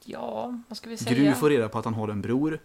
ja, 0.04 0.60
vad 0.68 0.77
ska 0.77 0.89
vi 0.89 0.98
säga? 0.98 1.16
Gru 1.16 1.34
får 1.34 1.50
reda 1.50 1.70
på 1.70 1.80
att 1.80 1.86
han 1.86 1.94
har 1.94 2.08
en 2.08 2.22
bror. 2.22 2.60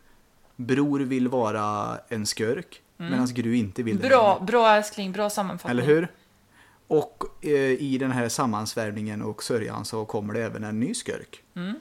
Bror 0.57 1.01
vill 1.01 1.29
vara 1.29 1.99
en 2.09 2.27
skörk. 2.27 2.83
Medan 2.97 3.27
Gru 3.27 3.55
inte 3.57 3.83
vill 3.83 3.99
det. 3.99 4.07
Mm. 4.07 4.11
Bra, 4.19 4.41
bra 4.47 4.77
älskling, 4.77 5.13
bra 5.13 5.31
sammanfattning. 5.31 5.79
Eller 5.79 5.95
hur? 5.95 6.09
Och 6.87 7.25
eh, 7.45 7.51
i 7.71 7.99
den 7.99 8.11
här 8.11 8.29
sammansvärjningen 8.29 9.23
och 9.23 9.43
sörjan 9.43 9.85
så 9.85 10.05
kommer 10.05 10.35
det 10.35 10.43
även 10.43 10.65
en 10.65 10.81
ny 10.81 10.95
skurk. 10.95 11.43
Mm, 11.55 11.75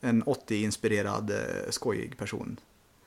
En 0.00 0.24
80-inspirerad 0.24 1.30
eh, 1.30 1.70
skojig 1.70 2.16
person. 2.18 2.56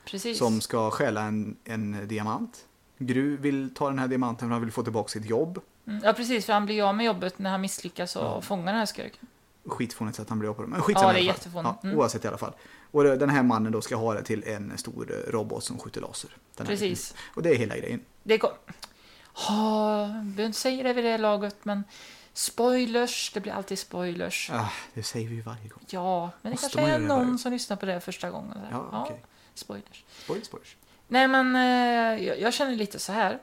precis. 0.04 0.38
Som 0.38 0.60
ska 0.60 0.90
stjäla 0.90 1.22
en, 1.22 1.56
en 1.64 2.08
diamant. 2.08 2.64
Gru 2.98 3.36
vill 3.36 3.74
ta 3.74 3.88
den 3.88 3.98
här 3.98 4.08
diamanten 4.08 4.48
för 4.48 4.52
han 4.52 4.60
vill 4.62 4.72
få 4.72 4.82
tillbaka 4.82 5.08
sitt 5.08 5.24
jobb. 5.26 5.60
Mm, 5.86 6.00
ja, 6.04 6.12
precis, 6.12 6.46
för 6.46 6.52
han 6.52 6.64
blir 6.66 6.82
av 6.88 6.94
med 6.94 7.06
jobbet 7.06 7.38
när 7.38 7.50
han 7.50 7.60
misslyckas 7.60 8.16
och 8.16 8.24
Ja. 8.24 8.40
fångar 8.40 8.66
den 8.66 8.74
här 8.78 8.86
skurken. 8.86 9.26
Skitfånigt 9.66 10.18
att 10.20 10.28
han 10.28 10.38
blir 10.38 10.48
av 10.48 10.54
på 10.54 10.62
det. 10.62 10.68
Men 10.68 10.82
skitsamma 10.82 11.08
Ja, 11.08 11.12
det 11.12 11.18
är 11.18 11.22
i 11.22 11.28
alla 11.28 11.32
fall. 11.34 11.38
jättefånigt. 11.38 11.78
Ja, 11.82 11.88
Mm. 11.88 11.98
Oavsett 11.98 12.24
i 12.24 12.28
alla 12.28 12.38
fall. 12.38 12.52
Och 12.90 13.04
den 13.04 13.30
här 13.30 13.42
mannen 13.42 13.72
då 13.72 13.80
ska 13.80 13.96
ha 13.96 14.14
det 14.14 14.22
till 14.22 14.44
en 14.46 14.78
stor 14.78 15.12
eh, 15.12 15.30
robot 15.32 15.64
som 15.64 15.78
skjuter 15.78 16.00
laser. 16.00 16.30
Den 16.56 16.66
här 16.66 16.72
Precis. 16.74 17.14
Och 17.34 17.42
det 17.42 17.50
är 17.50 17.54
hela 17.56 17.76
grejen. 17.76 18.00
Det 18.22 18.38
kom... 18.38 18.50
Oh, 19.48 20.00
jag 20.00 20.08
behöver 20.24 20.44
inte 20.46 20.58
säga 20.58 20.82
det 20.82 20.92
vid 20.92 21.04
det 21.04 21.18
laget, 21.18 21.56
men 21.62 21.84
spoilers, 22.32 23.30
det 23.34 23.40
blir 23.40 23.52
alltid 23.52 23.78
spoilers. 23.78 24.50
Ah, 24.52 24.70
det 24.94 25.02
säger 25.02 25.28
vi 25.28 25.34
ju 25.34 25.40
varje 25.42 25.68
gång. 25.68 25.82
Ja, 25.88 26.30
men 26.42 26.50
det 26.52 26.54
Måste 26.62 26.76
kanske 26.78 26.92
är 26.94 26.98
någon 26.98 27.38
som 27.38 27.52
lyssnar 27.52 27.76
på 27.76 27.86
det 27.86 28.00
första 28.00 28.30
gången. 28.30 28.58
Ja, 28.70 29.02
okej. 29.04 29.24
spoilers. 29.54 30.04
Spoilers, 30.24 30.46
spoilers. 30.46 30.76
Nej, 31.08 31.28
men 31.28 31.56
eh, 31.56 32.26
jag, 32.26 32.40
jag 32.40 32.54
känner 32.54 32.76
lite 32.76 32.98
så 32.98 33.12
här. 33.12 33.38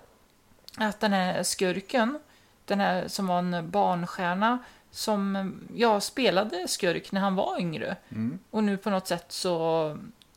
Att 0.77 1.00
den 1.00 1.13
här 1.13 1.43
skurken, 1.43 2.19
den 2.65 2.79
här 2.79 3.07
som 3.07 3.27
var 3.27 3.39
en 3.39 3.69
barnstjärna, 3.69 4.60
som 4.91 5.53
jag 5.75 6.03
spelade 6.03 6.67
skurk 6.67 7.12
när 7.12 7.22
han 7.22 7.36
var 7.36 7.60
yngre. 7.60 7.95
Mm. 8.10 8.39
Och 8.50 8.63
nu 8.63 8.77
på 8.77 8.89
något 8.89 9.07
sätt 9.07 9.25
så 9.31 9.89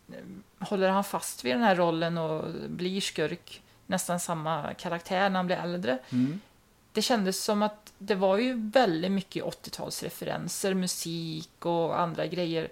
eh, 0.09 0.67
håller 0.69 0.89
han 0.89 1.05
fast 1.05 1.45
vid 1.45 1.55
den 1.55 1.63
här 1.63 1.77
rollen 1.77 2.19
och 2.19 2.45
blir 2.69 3.01
skurk. 3.01 3.63
Nästan 3.87 4.21
samma 4.21 4.75
karaktär 4.75 5.31
när 5.31 5.37
han 5.37 5.47
blir 5.47 5.57
äldre. 5.57 5.99
Mm. 6.11 6.41
Det 6.93 7.03
kändes 7.03 7.45
som 7.45 7.63
att 7.63 7.93
det 7.99 8.15
var 8.15 8.39
ju 8.39 8.71
väldigt 8.71 9.13
mycket 9.13 9.45
80-talsreferenser, 9.45 10.75
musik 10.75 11.67
och 11.67 12.01
andra 12.01 12.27
grejer. 12.27 12.69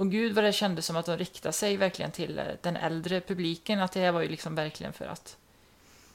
Och 0.00 0.10
gud 0.10 0.34
vad 0.34 0.44
det 0.44 0.52
kändes 0.52 0.86
som 0.86 0.96
att 0.96 1.06
de 1.06 1.16
riktade 1.16 1.52
sig 1.52 1.76
verkligen 1.76 2.10
till 2.10 2.38
eh, 2.38 2.44
den 2.62 2.76
äldre 2.76 3.20
publiken. 3.20 3.80
Att 3.80 3.92
det 3.92 4.00
här 4.00 4.12
var 4.12 4.20
ju 4.22 4.28
liksom 4.28 4.54
verkligen 4.54 4.92
för 4.92 5.04
att 5.06 5.36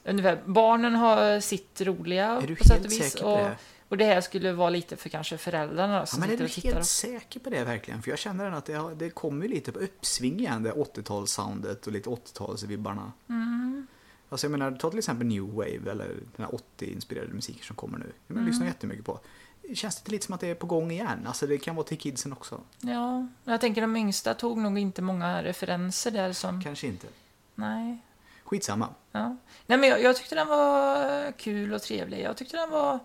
ungefär, 0.04 0.42
barnen 0.46 0.96
har 0.96 1.40
sitt 1.40 1.82
roliga 1.82 2.26
Är 2.28 2.48
du 2.48 2.56
på 2.56 2.64
sätt 2.64 2.72
och 2.86 2.92
helt 2.92 2.94
vis. 2.94 3.12
säker 3.12 3.24
på 3.24 3.32
och, 3.32 3.38
det? 3.40 3.58
och 3.90 3.98
det 3.98 4.06
här 4.06 4.22
skulle 4.22 4.52
vara 4.52 4.70
lite 4.70 4.96
för 4.96 5.10
kanske 5.10 5.38
föräldrarna 5.38 5.94
då, 5.94 6.00
Ja, 6.00 6.06
som 6.06 6.20
men 6.20 6.30
är 6.30 6.34
sitter 6.34 6.44
du 6.44 6.50
och 6.50 6.52
tittar. 6.56 6.70
helt 6.70 6.80
och- 6.80 6.86
säker 6.88 7.40
på 7.40 7.50
det 7.50 7.64
verkligen? 7.64 8.02
För 8.02 8.10
jag 8.10 8.20
känner 8.20 8.52
att 8.52 8.66
det, 8.66 8.96
det 8.96 9.10
kommer 9.10 9.48
lite 9.48 9.72
på 9.72 9.80
uppsving 9.80 10.40
igen, 10.40 10.64
det 10.64 10.72
80-talssoundet 10.72 11.88
och 11.88 11.94
lite 11.94 12.10
80-talsvibbarna. 12.10 13.12
Mm. 13.30 13.88
Alltså 14.30 14.46
jag 14.48 14.52
menar, 14.52 14.72
ta 14.72 14.90
till 14.90 15.00
exempel 15.00 15.28
New 15.28 15.44
Wave 15.54 15.92
eller 15.92 16.08
den 16.36 16.46
här 16.46 16.60
80-inspirerade 16.80 17.34
musiken 17.34 17.64
som 17.64 17.76
kommer 17.76 17.98
nu. 17.98 18.12
Jag 18.28 18.36
menar, 18.36 18.48
lyssnar 18.48 18.66
jättemycket 18.68 19.06
på. 19.06 19.20
Känns 19.74 20.02
det 20.02 20.12
lite 20.12 20.26
som 20.26 20.36
att 20.36 20.42
det 20.42 20.50
är 20.50 20.56
på 20.56 20.68
gång 20.68 20.92
igen? 20.92 21.28
Alltså 21.28 21.48
det 21.48 21.58
kan 21.58 21.76
vara 21.76 21.86
till 21.86 21.98
kidsen 21.98 22.34
också. 22.34 22.62
Ja, 22.80 23.28
jag 23.44 23.62
tänker 23.62 23.82
de 23.82 23.96
yngsta 23.96 24.34
tog 24.34 24.58
nog 24.58 24.80
inte 24.80 25.02
många 25.02 25.44
referenser 25.44 26.12
där 26.12 26.34
som... 26.34 26.64
Kanske 26.64 26.88
inte. 26.88 27.08
Nej. 27.56 27.98
Skitsamma. 28.44 28.90
Ja. 29.12 29.36
Nej, 29.66 29.78
men 29.78 29.90
jag, 29.90 30.02
jag 30.02 30.16
tyckte 30.16 30.36
den 30.36 30.48
var 30.48 31.32
kul 31.32 31.74
och 31.74 31.82
trevlig. 31.82 32.22
Jag 32.22 32.38
tyckte 32.38 32.58
den 32.58 32.70
var... 32.70 33.00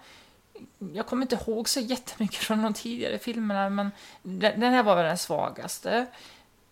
Jag 0.92 1.06
kommer 1.06 1.22
inte 1.22 1.38
ihåg 1.46 1.68
så 1.68 1.80
jättemycket 1.80 2.38
från 2.38 2.62
de 2.62 2.74
tidigare 2.74 3.18
filmerna, 3.18 3.70
men 3.70 3.90
den, 4.22 4.60
den 4.60 4.72
här 4.72 4.82
var 4.82 4.96
väl 4.96 5.04
den 5.04 5.18
svagaste. 5.18 6.06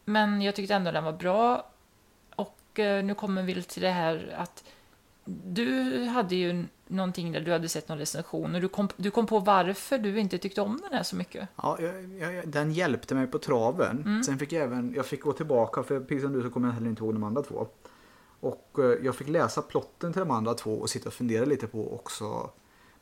Men 0.05 0.43
jag 0.43 0.55
tyckte 0.55 0.75
ändå 0.75 0.93
den 0.93 1.05
var 1.05 1.13
bra. 1.13 1.67
Och 2.35 2.79
eh, 2.79 3.05
nu 3.05 3.15
kommer 3.15 3.43
vi 3.43 3.63
till 3.63 3.83
det 3.83 3.91
här 3.91 4.35
att 4.39 4.65
du 5.25 6.05
hade 6.05 6.35
ju 6.35 6.65
någonting 6.89 7.33
där 7.33 7.41
du 7.41 7.53
hade 7.53 7.69
sett 7.69 7.89
någon 7.89 7.99
recension 7.99 8.55
och 8.55 8.61
du 8.61 8.69
kom, 8.69 8.89
du 8.97 9.11
kom 9.11 9.27
på 9.27 9.39
varför 9.39 9.99
du 9.99 10.21
inte 10.21 10.39
tyckte 10.39 10.61
om 10.61 10.81
den 10.83 10.93
här 10.93 11.03
så 11.03 11.17
mycket. 11.17 11.49
Ja, 11.57 11.79
jag, 11.81 12.35
jag, 12.35 12.49
den 12.49 12.73
hjälpte 12.73 13.15
mig 13.15 13.27
på 13.27 13.39
traven. 13.39 14.03
Mm. 14.07 14.23
Sen 14.23 14.39
fick 14.39 14.53
jag 14.53 14.63
även, 14.63 14.93
jag 14.97 15.07
fick 15.07 15.21
gå 15.21 15.33
tillbaka 15.33 15.83
för 15.83 16.01
precis 16.01 16.23
som 16.23 16.33
du 16.33 16.43
så 16.43 16.51
kommer 16.51 16.69
jag 16.69 16.75
heller 16.75 16.89
inte 16.89 17.05
ihåg 17.05 17.15
de 17.15 17.25
andra 17.25 17.43
två. 17.43 17.67
Och 18.41 18.77
eh, 18.79 18.85
jag 18.85 19.17
fick 19.17 19.29
läsa 19.29 19.63
plotten 19.63 20.13
till 20.13 20.21
de 20.21 20.31
andra 20.31 20.55
två 20.55 20.75
och 20.75 20.91
sitta 20.91 21.09
och 21.09 21.15
fundera 21.15 21.45
lite 21.45 21.67
på 21.67 21.95
också 21.95 22.51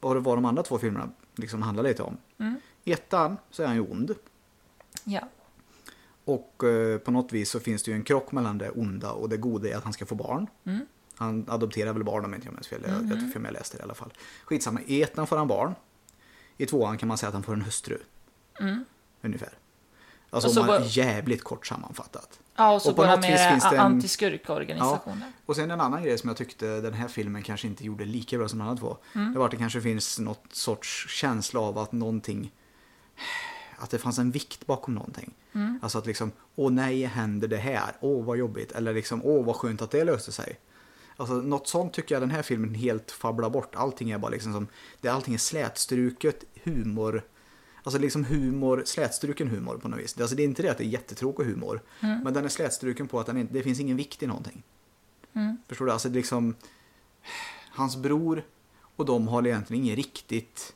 vad 0.00 0.16
det 0.16 0.21
var 0.21 0.37
de 0.37 0.45
andra 0.45 0.62
två 0.62 0.78
filmerna 0.78 1.11
liksom 1.35 1.62
handlade 1.62 1.88
lite 1.88 2.02
om. 2.02 2.16
Mm. 2.38 2.55
I 2.85 2.93
ettan 2.93 3.37
så 3.50 3.62
är 3.62 3.66
han 3.66 3.76
ju 3.76 3.83
ond. 3.83 4.14
Ja. 5.05 5.21
Och 6.25 6.64
eh, 6.64 6.99
på 6.99 7.11
något 7.11 7.33
vis 7.33 7.50
så 7.50 7.61
finns 7.61 7.83
det 7.83 7.90
ju 7.90 7.95
en 7.95 8.02
krock 8.02 8.33
mellan 8.33 8.59
det 8.59 8.71
onda 8.71 9.12
och 9.12 9.28
det 9.28 9.37
goda 9.37 9.69
i 9.69 9.73
att 9.73 9.85
han 9.85 9.93
ska 9.93 10.07
få 10.07 10.14
barn. 10.14 10.47
Mm. 10.64 10.87
Han 11.16 11.44
adopterar 11.49 11.92
väl 11.92 12.04
barn 12.04 12.25
om 12.25 12.35
inte 12.35 12.46
jag 12.46 12.54
minns 12.54 12.68
fel. 12.68 12.80
Jag, 12.82 12.90
jag 12.92 13.00
Mm. 13.00 13.18
tror 13.20 13.28
för 13.30 13.40
mig 13.40 13.49
jag 13.52 13.58
läste 13.58 13.76
det 13.76 13.80
i 13.80 13.85
alla 13.85 13.94
fall. 13.94 14.12
Skitsamma, 14.44 14.80
i 14.87 15.02
ettan 15.02 15.26
får 15.26 15.37
han 15.37 15.49
barn. 15.49 15.75
I 16.56 16.66
tvåan 16.66 16.99
kan 16.99 17.08
man 17.08 17.18
säga 17.18 17.28
att 17.28 17.35
han 17.35 17.42
får 17.42 17.52
en 17.52 17.62
hustru. 17.62 17.99
Mm. 18.61 18.85
Ungefär. 19.23 19.52
Alltså 20.30 20.49
Och 20.49 20.54
så 20.54 20.61
man 20.61 20.68
går- 20.68 20.80
jävligt 20.88 21.44
kort 21.44 21.66
sammanfattat. 21.66 22.40
Ja, 22.56 22.75
och 22.75 22.82
så 22.82 22.90
Och 22.90 22.96
på 22.96 23.02
går 23.02 23.08
han 23.08 23.20
med 23.20 23.61
en- 23.73 23.78
antiskurkorganisationer. 23.80 25.32
Och 25.46 25.56
sen 25.56 25.70
en 25.70 25.80
annan 25.80 26.02
grej 26.02 26.18
som 26.18 26.28
jag 26.28 26.37
tyckte 26.37 26.80
den 26.80 26.94
här 26.94 27.08
filmen 27.08 27.42
kanske 27.42 27.66
inte 27.66 27.85
gjorde 27.85 28.04
lika 28.04 28.38
bra 28.38 28.49
som 28.49 28.58
de 28.58 28.68
andra 28.68 28.80
två. 28.80 28.96
Mm. 29.14 29.32
Det 29.32 29.38
var 29.38 29.44
att 29.44 29.50
det 29.50 29.56
kanske 29.56 29.80
finns 29.80 30.18
något 30.18 30.44
sorts 30.52 31.08
känsla 31.08 31.61
av 31.61 31.78
att 31.78 31.92
någonting 31.92 32.52
att 33.78 33.90
det 33.90 33.99
fanns 33.99 34.18
en 34.18 34.30
vikt 34.30 34.66
bakom 34.66 34.94
någonting. 34.94 35.35
Mm. 35.52 35.78
Alltså 35.82 35.99
att 35.99 36.06
liksom, 36.06 36.32
åh 36.54 36.70
nej, 36.73 37.04
händer 37.04 37.49
det 37.49 37.56
här? 37.56 37.92
Åh 38.00 38.25
vad 38.25 38.37
jobbigt. 38.38 38.73
Eller 38.73 38.94
liksom, 38.94 39.20
åh 39.25 39.44
vad 39.44 39.56
skönt 39.56 39.82
att 39.82 39.90
det 39.90 40.04
löste 40.04 40.32
sig. 40.32 40.58
Alltså 41.16 41.35
något 41.35 41.68
sånt 41.68 41.92
tycker 41.92 42.14
jag 42.14 42.23
den 42.23 42.30
här 42.30 42.42
filmen 42.42 42.75
helt 42.75 43.11
fabblar 43.11 43.50
bort. 43.50 43.75
Allting 43.75 44.11
är 44.11 44.18
bara 44.18 44.30
liksom 44.30 44.52
som, 44.52 44.66
det, 45.00 45.08
allting 45.08 45.35
är 45.35 45.38
slätstruket, 45.38 46.44
humor. 46.64 47.23
Alltså 47.82 47.99
liksom 47.99 48.25
humor, 48.25 48.82
slätstruken 48.87 49.49
humor 49.49 49.78
på 49.78 49.88
något 49.88 50.00
vis. 50.00 50.20
Alltså 50.20 50.37
det 50.37 50.42
är 50.42 50.44
inte 50.44 50.62
det 50.62 50.68
att 50.68 50.78
det 50.78 50.85
är 50.85 50.88
jättetråkig 50.88 51.44
humor. 51.44 51.82
Mm. 52.00 52.20
Men 52.25 52.35
den 52.35 52.44
är 52.44 52.49
slätstruken 52.49 53.08
på 53.08 53.20
att 53.20 53.26
den 53.26 53.49
det 53.52 53.62
finns 53.62 53.80
ingen 53.80 53.96
vikt 53.96 54.23
i 54.23 54.26
någonting. 54.26 54.62
Mm. 55.32 55.56
Förstår 55.68 55.87
du? 55.87 55.92
Alltså 55.92 56.08
det 56.08 56.12
är 56.12 56.20
liksom, 56.20 56.54
hans 57.70 57.96
bror 57.96 58.42
och 58.96 59.04
de 59.04 59.28
har 59.28 59.46
egentligen 59.46 59.85
ingen 59.85 59.96
riktigt 59.96 60.73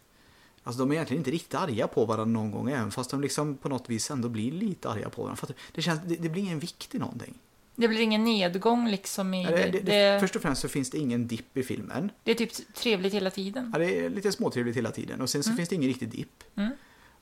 Alltså 0.63 0.79
de 0.79 0.91
är 0.91 0.95
egentligen 0.95 1.21
inte 1.21 1.31
riktigt 1.31 1.55
arga 1.55 1.89
på 1.89 2.05
varandra 2.05 2.41
någon 2.41 2.51
gång 2.51 2.71
även 2.71 2.91
fast 2.91 3.11
de 3.11 3.21
liksom 3.21 3.57
på 3.57 3.69
något 3.69 3.91
vis 3.91 4.11
ändå 4.11 4.29
blir 4.29 4.53
lite 4.53 4.91
arga 4.91 5.11
på 5.11 5.23
varandra. 5.23 5.37
För 5.37 5.47
att 5.47 5.59
det, 5.73 5.83
känns, 5.83 6.01
det, 6.07 6.17
det 6.17 6.29
blir 6.29 6.43
ingen 6.43 6.59
vikt 6.59 6.95
i 6.95 6.99
någonting. 6.99 7.39
Det 7.81 7.89
blir 7.89 8.01
ingen 8.01 8.25
nedgång 8.25 8.89
liksom 8.89 9.35
i... 9.35 9.45
Det, 9.47 9.71
Det, 9.71 9.81
det, 9.81 10.21
först 10.21 10.37
och 10.37 10.43
främst 10.43 10.63
så 10.63 10.69
finns 10.69 10.91
det 10.91 10.99
ingen 10.99 11.27
dipp 11.27 11.57
i 11.57 11.63
filmen. 11.63 12.13
det 12.25 12.31
är 12.31 12.35
typ 12.35 12.75
trevligt 12.75 13.15
hela 13.15 13.31
tiden. 13.31 13.71
Ja, 13.73 13.79
det 13.79 13.99
är 14.05 14.11
lite 14.11 14.33
småtrevligt 14.33 14.77
hela 14.77 14.91
tiden 14.91 15.21
och 15.21 15.31
sen 15.31 15.43
så 15.43 15.53
finns 15.53 15.69
det 15.69 15.75
ingen 15.75 15.89
riktig 15.89 16.09
dipp. 16.09 16.45
Mm. 16.57 16.71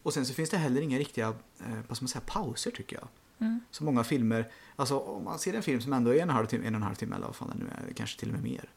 Och 0.03 0.15
sen 0.15 0.27
så 0.27 0.35
finns 0.35 0.51
det 0.51 0.57
heller 0.57 0.81
inga 0.81 0.99
riktiga, 0.99 1.27
eh, 1.27 1.79
vad 1.89 1.97
ska 1.97 2.05
man 2.05 2.09
säga, 2.09 2.23
pauser 2.27 2.71
tycker 2.71 2.97
jag. 2.97 3.09
Mm. 3.41 3.61
Så 3.71 3.85
många 3.85 4.05
filmer, 4.05 4.51
alltså 4.77 4.99
om 4.99 5.25
man 5.25 5.39
ser 5.39 5.55
en 5.55 5.63
film 5.63 5.81
som 5.81 5.93
ändå 5.93 6.15
är 6.15 6.23
en 6.23 6.31
och 6.31 6.55
en 6.55 6.61
och 6.61 6.67
en 6.67 6.83
halv 6.83 6.95
timme 6.95 7.17
eller 7.17 7.27
vad 7.27 7.37
fan 7.37 7.51
det 7.55 7.65
nu 7.65 7.71
är, 7.91 7.95
kanske 7.95 8.21
till 8.21 8.29
och 8.29 8.35
med 8.35 8.43
mer. 8.43 8.71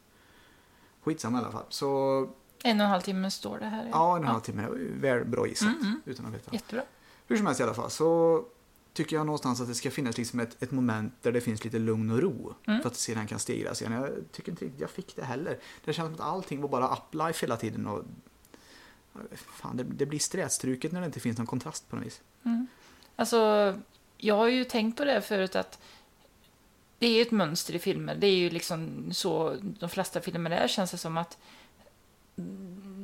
Skitsamma 1.04 1.38
i 1.38 1.42
alla 1.42 1.52
fall. 1.52 1.66
Så 1.70 2.20
En 2.64 2.80
och 2.80 2.86
en 2.86 2.92
halv 2.92 3.02
timme 3.02 3.32
står 3.32 3.60
det 3.60 3.66
här. 3.66 3.88
ja, 3.92 4.16
en 4.16 4.22
och 4.22 4.28
en 4.28 4.32
halv 4.32 4.42
timme, 4.42 4.68
väl 5.00 5.26
bra 5.26 5.48
gissat. 5.48 5.68
Mm, 5.68 5.82
mm. 5.82 6.02
Utan 6.06 6.26
att 6.26 6.34
veta. 6.34 6.54
Jättebra. 6.54 6.84
Hur 7.28 7.38
som 7.38 7.46
helst 7.46 7.62
i 7.62 7.64
alla 7.64 7.74
fall 7.74 7.90
så 7.90 8.44
tycker 8.94 9.16
jag 9.16 9.26
någonstans 9.26 9.62
att 9.62 9.68
det 9.68 9.76
ska 9.76 9.92
finnas 9.92 10.18
liksom 10.18 10.40
ett, 10.40 10.64
ett 10.64 10.72
moment 10.72 11.14
där 11.22 11.32
det 11.32 11.42
finns 11.42 11.64
lite 11.64 11.80
lugn 11.80 12.12
och 12.12 12.22
ro. 12.22 12.56
Mm. 12.68 12.82
För 12.82 12.90
att 12.90 12.96
sedan 12.96 13.28
kan 13.28 13.40
stegras 13.40 13.82
igen. 13.82 13.94
Jag 13.94 14.10
tycker 14.32 14.52
inte 14.52 14.72
jag 14.78 14.90
fick 14.90 15.16
det 15.16 15.24
heller. 15.24 15.60
Det 15.86 15.94
känns 15.94 16.06
som 16.06 16.14
att 16.14 16.34
allting 16.34 16.62
var 16.62 16.70
bara 16.70 16.98
uplife 16.98 17.46
hela 17.46 17.58
tiden. 17.58 17.88
Och, 17.88 18.04
fan, 19.36 19.78
det, 19.78 19.84
det 19.84 20.06
blir 20.06 20.20
strätstruket 20.20 20.92
när 20.92 21.00
det 21.00 21.06
inte 21.06 21.20
finns 21.20 21.38
någon 21.38 21.48
kontrast 21.48 21.90
på 21.90 21.96
något 21.96 22.06
vis. 22.06 22.22
Mm. 22.44 22.68
Alltså, 23.16 23.74
jag 24.18 24.36
har 24.36 24.48
ju 24.48 24.64
tänkt 24.64 24.98
på 24.98 25.06
det 25.06 25.22
förut 25.22 25.56
att 25.56 25.80
det 27.00 27.08
är 27.08 27.12
ju 27.16 27.22
ett 27.22 27.32
mönster 27.32 27.76
i 27.76 27.80
filmer. 27.80 28.16
Det 28.16 28.28
är 28.28 28.36
ju 28.36 28.50
liksom 28.50 29.10
så 29.14 29.58
de 29.62 29.90
flesta 29.90 30.22
filmer 30.22 30.52
är, 30.52 30.68
känns 30.68 30.92
det 30.92 30.98
som 30.98 31.18
att 31.18 31.38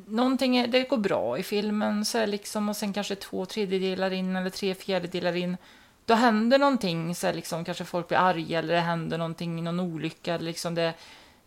någonting 0.07 0.57
är, 0.57 0.67
det 0.67 0.89
går 0.89 0.97
bra 0.97 1.37
i 1.37 1.43
filmen 1.43 2.05
så 2.05 2.25
liksom, 2.25 2.69
och 2.69 2.77
sen 2.77 2.93
kanske 2.93 3.15
två 3.15 3.45
tredjedelar 3.45 4.13
in 4.13 4.35
eller 4.35 4.49
tre 4.49 4.75
fjärdedelar 4.75 5.35
in 5.35 5.57
då 6.05 6.13
händer 6.13 6.59
någonting, 6.59 7.15
så 7.15 7.31
liksom, 7.31 7.65
kanske 7.65 7.85
folk 7.85 8.07
blir 8.07 8.17
arga 8.17 8.59
eller 8.59 8.73
det 8.73 8.79
händer 8.79 9.17
någonting, 9.17 9.63
någon 9.63 9.79
olycka, 9.79 10.37
liksom 10.37 10.75
det, 10.75 10.93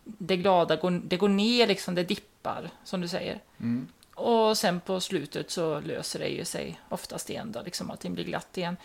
det 0.04 0.36
glada 0.36 0.76
går, 0.76 0.90
det 1.04 1.16
går 1.16 1.28
ner, 1.28 1.66
liksom, 1.66 1.94
det 1.94 2.02
dippar, 2.02 2.70
som 2.84 3.00
du 3.00 3.08
säger. 3.08 3.40
Mm. 3.60 3.88
Och 4.14 4.58
sen 4.58 4.80
på 4.80 5.00
slutet 5.00 5.50
så 5.50 5.80
löser 5.80 6.18
det 6.18 6.28
ju 6.28 6.44
sig 6.44 6.80
oftast 6.88 7.30
igen 7.30 7.52
då, 7.52 7.62
liksom 7.62 7.90
allting 7.90 8.14
blir 8.14 8.24
glatt 8.24 8.58
igen. 8.58 8.76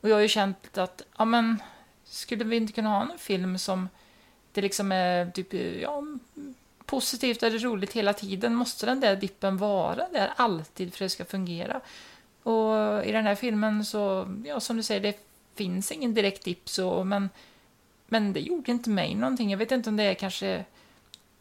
Och 0.00 0.08
jag 0.08 0.16
har 0.16 0.20
ju 0.20 0.28
känt 0.28 0.78
att, 0.78 1.02
ja 1.18 1.24
men, 1.24 1.62
skulle 2.04 2.44
vi 2.44 2.56
inte 2.56 2.72
kunna 2.72 2.88
ha 2.88 3.02
en 3.02 3.18
film 3.18 3.58
som 3.58 3.88
det 4.52 4.60
liksom 4.60 4.92
är 4.92 5.30
typ, 5.30 5.54
ja, 5.82 6.02
positivt 6.92 7.42
eller 7.42 7.58
roligt 7.58 7.92
hela 7.92 8.12
tiden? 8.12 8.54
Måste 8.54 8.86
den 8.86 9.00
där 9.00 9.16
dippen 9.16 9.56
vara 9.56 10.08
där 10.12 10.32
alltid 10.36 10.94
för 10.94 11.04
att 11.04 11.06
det 11.06 11.14
ska 11.14 11.24
fungera? 11.24 11.80
Och 12.42 13.04
i 13.06 13.12
den 13.12 13.26
här 13.26 13.34
filmen 13.34 13.84
så, 13.84 14.28
ja 14.44 14.60
som 14.60 14.76
du 14.76 14.82
säger, 14.82 15.00
det 15.00 15.16
finns 15.54 15.92
ingen 15.92 16.14
direkt 16.14 16.44
dipp 16.44 16.68
så, 16.68 17.04
men, 17.04 17.28
men 18.06 18.32
det 18.32 18.40
gjorde 18.40 18.70
inte 18.70 18.90
mig 18.90 19.14
någonting. 19.14 19.50
Jag 19.50 19.58
vet 19.58 19.72
inte 19.72 19.90
om 19.90 19.96
det 19.96 20.02
är 20.02 20.14
kanske 20.14 20.64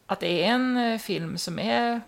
att 0.06 0.20
det 0.20 0.44
är 0.44 0.54
en 0.54 0.78
eh, 0.78 1.00
film 1.00 1.38
som 1.38 1.60
är 1.60 2.02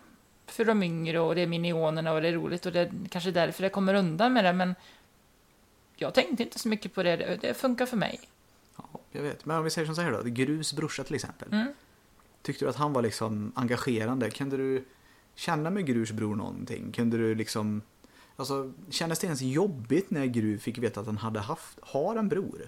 för 0.45 0.65
de 0.65 0.83
yngre 0.83 1.19
och 1.19 1.35
det 1.35 1.41
är 1.41 1.47
minionerna 1.47 2.13
och 2.13 2.21
det 2.21 2.27
är 2.27 2.33
roligt 2.33 2.65
och 2.65 2.71
det 2.71 2.79
är 2.79 2.91
kanske 3.09 3.31
därför 3.31 3.63
det 3.63 3.69
kommer 3.69 3.93
undan 3.93 4.33
med 4.33 4.45
det, 4.45 4.53
men 4.53 4.75
jag 5.95 6.13
tänkte 6.13 6.43
inte 6.43 6.59
så 6.59 6.67
mycket 6.67 6.93
på 6.93 7.03
det. 7.03 7.15
Det, 7.15 7.37
det 7.41 7.53
funkar 7.53 7.85
för 7.85 7.97
mig. 7.97 8.19
Ja, 8.77 8.99
jag 9.11 9.21
vet. 9.21 9.45
Men 9.45 9.57
om 9.57 9.63
vi 9.63 9.69
säger 9.69 9.85
som 9.85 9.95
så 9.95 10.01
här 10.01 10.11
då. 10.11 10.21
Grus 10.23 10.73
brorsa 10.73 11.03
till 11.03 11.15
exempel. 11.15 11.47
Mm. 11.51 11.73
Tyckte 12.43 12.65
du 12.65 12.69
att 12.69 12.75
han 12.75 12.93
var 12.93 13.01
liksom 13.01 13.51
engagerande? 13.55 14.29
Kunde 14.29 14.57
du 14.57 14.83
känna 15.35 15.69
med 15.69 15.85
Grus 15.85 16.11
bror 16.11 16.35
någonting? 16.35 16.91
Kunde 16.91 17.17
du 17.17 17.35
liksom... 17.35 17.81
Alltså, 18.35 18.73
kändes 18.89 19.19
det 19.19 19.25
ens 19.27 19.41
jobbigt 19.41 20.11
när 20.11 20.25
Gru 20.25 20.57
fick 20.59 20.77
veta 20.77 20.99
att 20.99 21.05
han 21.05 21.17
hade 21.17 21.39
haft, 21.39 21.79
har 21.81 22.15
en 22.15 22.29
bror? 22.29 22.67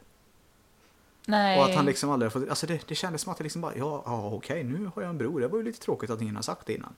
Nej. 1.28 1.60
Och 1.60 1.66
att 1.66 1.76
han 1.76 1.86
liksom 1.86 2.10
aldrig 2.10 2.32
fått, 2.32 2.50
alltså 2.50 2.68
det, 2.68 2.88
det 2.88 2.96
kändes 2.96 3.22
som 3.22 3.32
att 3.32 3.38
det 3.38 3.44
liksom 3.44 3.62
bara, 3.62 3.76
ja, 3.78 4.04
ja 4.06 4.30
okej, 4.34 4.64
nu 4.64 4.92
har 4.96 5.02
jag 5.02 5.10
en 5.10 5.18
bror. 5.18 5.40
Det 5.42 5.48
var 5.48 5.58
ju 5.58 5.64
lite 5.64 5.80
tråkigt 5.80 6.10
att 6.10 6.22
ingen 6.22 6.36
har 6.36 6.44
sagt 6.44 6.68
det 6.68 6.74
innan. 6.74 6.94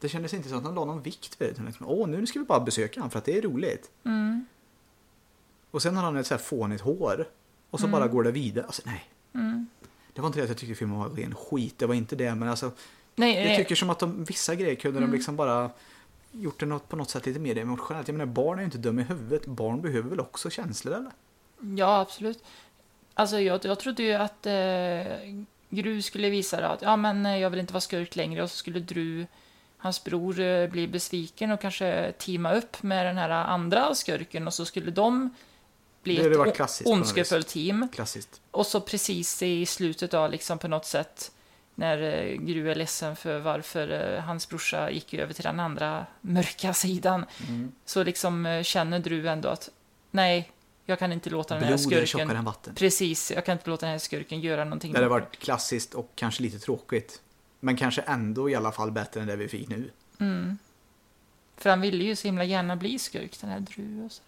Det 0.00 0.08
kändes 0.08 0.34
inte 0.34 0.48
som 0.48 0.58
att 0.58 0.64
han 0.64 0.74
la 0.74 0.84
någon 0.84 1.02
vikt 1.02 1.40
vid 1.40 1.48
det. 1.48 1.52
utan 1.52 1.66
Liksom, 1.66 1.86
Åh, 1.88 2.08
nu 2.08 2.26
ska 2.26 2.38
vi 2.38 2.44
bara 2.44 2.60
besöka 2.60 3.00
honom 3.00 3.10
för 3.10 3.18
att 3.18 3.24
det 3.24 3.38
är 3.38 3.42
roligt. 3.42 3.90
Mm. 4.04 4.46
Och 5.70 5.82
sen 5.82 5.96
har 5.96 6.02
han 6.04 6.16
ett 6.16 6.26
så 6.26 6.34
här 6.34 6.42
fånigt 6.42 6.82
hår. 6.82 7.28
Och 7.70 7.80
så 7.80 7.86
Mm. 7.86 7.92
bara 8.00 8.08
går 8.08 8.22
det 8.22 8.32
vidare. 8.32 8.64
Alltså 8.66 8.82
nej. 8.86 9.04
Mm. 9.34 9.61
Det 10.14 10.20
var 10.20 10.26
inte 10.26 10.38
det 10.38 10.42
att 10.42 10.48
jag 10.48 10.58
tyckte 10.58 10.74
filmen 10.74 10.98
var 10.98 11.08
ren 11.08 11.34
skit. 11.34 11.78
Det 11.78 11.86
var 11.86 11.94
inte 11.94 12.16
det. 12.16 12.34
Men 12.34 12.48
alltså, 12.48 12.70
Nej, 13.14 13.34
jag 13.36 13.44
nej. 13.44 13.56
tycker 13.56 13.74
som 13.74 13.90
att 13.90 13.98
de, 13.98 14.24
vissa 14.24 14.54
grejer 14.54 14.74
kunde 14.74 14.98
Mm. 14.98 15.10
de 15.10 15.16
liksom 15.16 15.36
bara 15.36 15.70
gjort 16.32 16.60
det 16.60 16.66
något, 16.66 16.88
på 16.88 16.96
något 16.96 17.10
sätt 17.10 17.26
lite 17.26 17.40
mer 17.40 17.58
emotionellt. 17.58 18.08
Jag 18.08 18.14
menar, 18.14 18.32
barn 18.32 18.58
är 18.58 18.62
ju 18.62 18.64
inte 18.64 18.78
dum 18.78 18.98
i 18.98 19.02
huvudet. 19.02 19.46
Barn 19.46 19.80
behöver 19.80 20.10
väl 20.10 20.20
också 20.20 20.50
känslor 20.50 20.94
eller? 20.94 21.10
Ja, 21.78 22.00
absolut. 22.00 22.44
Alltså, 23.14 23.40
jag, 23.40 23.64
jag 23.64 23.78
trodde 23.78 24.02
ju 24.02 24.12
att 24.12 24.46
eh, 24.46 25.42
Gru 25.68 26.02
skulle 26.02 26.30
visa 26.30 26.60
det, 26.60 26.68
att 26.68 26.82
ja, 26.82 26.96
men 26.96 27.26
eh, 27.26 27.38
jag 27.38 27.50
vill 27.50 27.60
inte 27.60 27.72
vara 27.72 27.80
skurk 27.80 28.16
längre 28.16 28.42
och 28.42 28.50
så 28.50 28.56
skulle 28.56 28.80
Dru, 28.80 29.26
hans 29.76 30.04
bror, 30.04 30.40
eh, 30.40 30.68
bli 30.70 30.88
besviken 30.88 31.50
och 31.50 31.60
kanske 31.60 32.12
teama 32.18 32.52
upp 32.54 32.82
med 32.82 33.06
den 33.06 33.16
här 33.18 33.30
andra 33.30 33.94
skurken 33.94 34.46
och 34.46 34.54
så 34.54 34.64
skulle 34.64 34.90
de 34.90 35.34
bli 36.02 36.16
Det 36.16 36.48
ett 36.48 36.56
klassiskt 36.56 36.90
ondskefullt 36.90 37.48
team. 37.48 37.88
Klassiskt. 37.92 38.40
Och 38.50 38.66
så 38.66 38.80
precis 38.80 39.42
i 39.42 39.66
slutet 39.66 40.10
då, 40.10 40.28
liksom 40.28 40.58
på 40.58 40.68
något 40.68 40.86
sätt, 40.86 41.32
när 41.74 42.02
eh, 42.02 42.36
Gru 42.36 42.70
är 42.70 42.74
ledsen 42.74 43.16
för 43.16 43.38
varför 43.38 44.14
eh, 44.16 44.22
hans 44.22 44.48
brorsa 44.48 44.90
gick 44.90 45.14
över 45.14 45.34
till 45.34 45.44
den 45.44 45.60
andra 45.60 46.06
mörka 46.20 46.74
sidan, 46.74 47.26
Mm. 47.48 47.72
så 47.84 48.04
liksom 48.04 48.46
eh, 48.46 48.62
känner 48.62 48.98
Dru 48.98 49.28
ändå 49.28 49.48
att 49.48 49.70
nej, 50.10 50.52
jag 50.84 50.98
kan 50.98 51.12
inte 51.12 51.30
låta 51.30 51.54
den 51.54 51.64
här 51.64 51.70
Blod 51.70 51.80
skurken... 51.80 52.30
än 52.30 52.44
vatten. 52.44 52.74
Precis, 52.74 53.30
jag 53.30 53.44
kan 53.46 53.52
inte 53.52 53.70
låta 53.70 53.86
den 53.86 53.90
här 53.92 53.98
skurken 53.98 54.40
göra 54.40 54.64
någonting. 54.64 54.92
Det 54.92 54.98
hade 54.98 55.08
varit 55.08 55.38
klassiskt 55.38 55.94
och 55.94 56.10
kanske 56.14 56.42
lite 56.42 56.58
tråkigt. 56.58 57.20
Men 57.60 57.76
kanske 57.76 58.00
ändå 58.02 58.50
i 58.50 58.54
alla 58.54 58.72
fall 58.72 58.90
bättre 58.90 59.20
än 59.20 59.26
det 59.26 59.36
vi 59.36 59.48
fick 59.48 59.68
nu. 59.68 59.90
Mm. 60.18 60.58
För 61.56 61.70
han 61.70 61.80
ville 61.80 62.04
ju 62.04 62.16
så 62.16 62.28
himla 62.28 62.44
gärna 62.44 62.76
bli 62.76 62.98
skurk, 62.98 63.40
den 63.40 63.50
här 63.50 63.60
Dru 63.60 64.04
och 64.04 64.12
så. 64.12 64.22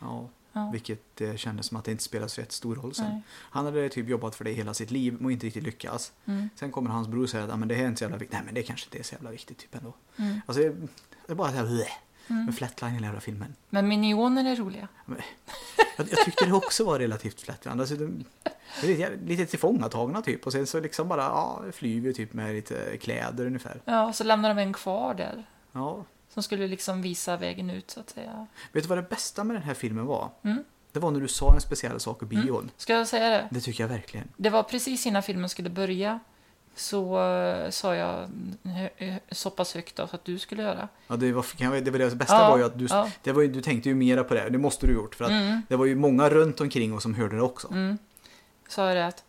Ja, 0.00 0.28
Ja. 0.56 0.70
vilket 0.72 1.20
eh, 1.20 1.34
kändes 1.36 1.66
som 1.66 1.76
att 1.76 1.84
det 1.84 1.90
inte 1.90 2.04
spelade 2.04 2.28
så 2.28 2.40
jättestor 2.40 2.74
roll 2.74 2.94
sen. 2.94 3.10
Nej. 3.10 3.22
Han 3.30 3.64
hade 3.64 3.88
typ 3.88 4.08
jobbat 4.08 4.34
för 4.34 4.44
det 4.44 4.52
hela 4.52 4.74
sitt 4.74 4.90
liv 4.90 5.24
och 5.24 5.32
inte 5.32 5.46
riktigt 5.46 5.62
lyckats. 5.64 6.12
Mm. 6.24 6.48
Sen 6.56 6.72
kommer 6.72 6.90
hans 6.90 7.08
bror 7.08 7.22
och 7.22 7.30
säger 7.30 7.44
att 7.44 7.52
ah, 7.52 7.56
men 7.56 7.68
det 7.68 7.74
här 7.74 7.84
är 7.84 7.88
inte 7.88 7.98
så 7.98 8.04
jävla 8.04 8.16
viktigt. 8.16 8.32
Nej 8.32 8.42
men 8.44 8.54
det 8.54 8.62
kanske 8.62 8.86
inte 8.86 8.98
är 8.98 9.02
så 9.02 9.14
jävla 9.14 9.30
viktigt 9.30 9.58
typ 9.58 9.74
ändå. 9.74 9.94
Mm. 10.16 10.40
Alltså 10.46 10.62
det 10.62 11.32
är 11.32 11.34
bara 11.34 11.50
så 11.50 11.56
här 11.56 11.66
bleh, 11.66 11.88
Mm. 12.28 12.44
med 12.44 12.54
flatline 12.54 12.90
i 12.90 12.94
hela 12.94 13.06
jävla 13.06 13.20
filmen. 13.20 13.54
Men 13.70 13.88
minioner 13.88 14.44
är 14.52 14.56
roliga. 14.56 14.88
Jag, 15.96 16.08
jag 16.10 16.24
tyckte 16.24 16.46
det 16.46 16.52
också 16.52 16.84
var 16.84 16.98
relativt 16.98 17.40
flatline. 17.40 17.80
Alltså, 17.80 17.96
de, 17.96 18.24
lite, 18.82 19.16
lite 19.26 19.46
tillfångatagna 19.46 20.22
typ 20.22 20.46
och 20.46 20.52
sen 20.52 20.66
så 20.66 20.80
liksom 20.80 21.08
bara 21.08 21.22
ja, 21.22 21.62
flyger 21.72 22.12
typ 22.12 22.32
med 22.32 22.54
lite 22.54 22.96
kläder 23.00 23.46
ungefär. 23.46 23.80
Ja, 23.84 24.12
så 24.12 24.24
lämnar 24.24 24.48
de 24.54 24.58
en 24.62 24.72
kvar 24.72 25.14
där. 25.14 25.44
Ja. 25.72 26.04
Som 26.34 26.42
skulle 26.42 26.66
liksom 26.68 27.02
visa 27.02 27.36
vägen 27.36 27.70
ut, 27.70 27.90
så 27.90 28.00
att 28.00 28.10
säga. 28.10 28.46
Vet 28.72 28.82
du 28.84 28.88
vad 28.88 28.98
det 28.98 29.02
bästa 29.10 29.44
med 29.44 29.56
den 29.56 29.62
här 29.62 29.74
filmen 29.74 30.06
var? 30.06 30.30
Mm. 30.42 30.64
Det 30.92 31.00
var 31.00 31.10
när 31.10 31.20
du 31.20 31.28
sa 31.28 31.54
en 31.54 31.60
speciell 31.60 32.00
sak 32.00 32.22
i 32.22 32.26
bion. 32.26 32.70
Ska 32.76 32.92
jag 32.92 33.08
säga 33.08 33.28
det? 33.30 33.48
Det 33.50 33.60
tycker 33.60 33.84
jag 33.84 33.88
verkligen. 33.88 34.28
Det 34.36 34.50
var 34.50 34.62
precis 34.62 35.06
innan 35.06 35.22
filmen 35.22 35.48
skulle 35.48 35.70
börja. 35.70 36.20
Så 36.76 37.30
eh, 37.30 37.70
sa 37.70 37.94
jag 37.94 38.28
hö- 38.62 38.88
hö- 38.96 39.18
så 39.30 39.50
pass 39.50 39.74
högt 39.74 39.96
då, 39.96 40.06
så 40.06 40.16
att 40.16 40.24
du 40.24 40.38
skulle 40.38 40.62
höra. 40.62 40.88
Ja, 41.06 41.16
det, 41.16 41.32
var, 41.32 41.46
det, 41.80 41.90
var 41.90 41.98
det 41.98 42.16
bästa 42.16 42.34
Ja, 42.34 42.50
var 42.50 42.58
ju 42.58 42.64
att 42.64 42.78
du, 42.78 42.86
ja. 42.90 43.10
det 43.22 43.32
var 43.32 43.42
du 43.42 43.62
tänkte 43.62 43.88
ju 43.88 43.94
mera 43.94 44.24
på 44.24 44.34
det. 44.34 44.48
Det 44.50 44.58
måste 44.58 44.86
du 44.86 44.92
gjort. 44.92 45.14
För 45.14 45.24
att 45.24 45.30
Mm. 45.30 45.62
det 45.68 45.76
var 45.76 45.84
ju 45.86 45.94
många 45.94 46.30
runt 46.30 46.60
omkring 46.60 46.94
oss 46.94 47.02
som 47.02 47.14
hörde 47.14 47.36
det 47.36 47.42
också. 47.42 47.68
Mm. 47.68 47.98
Sa 48.68 48.86
jag 48.86 48.96
det 48.96 49.06
att 49.06 49.24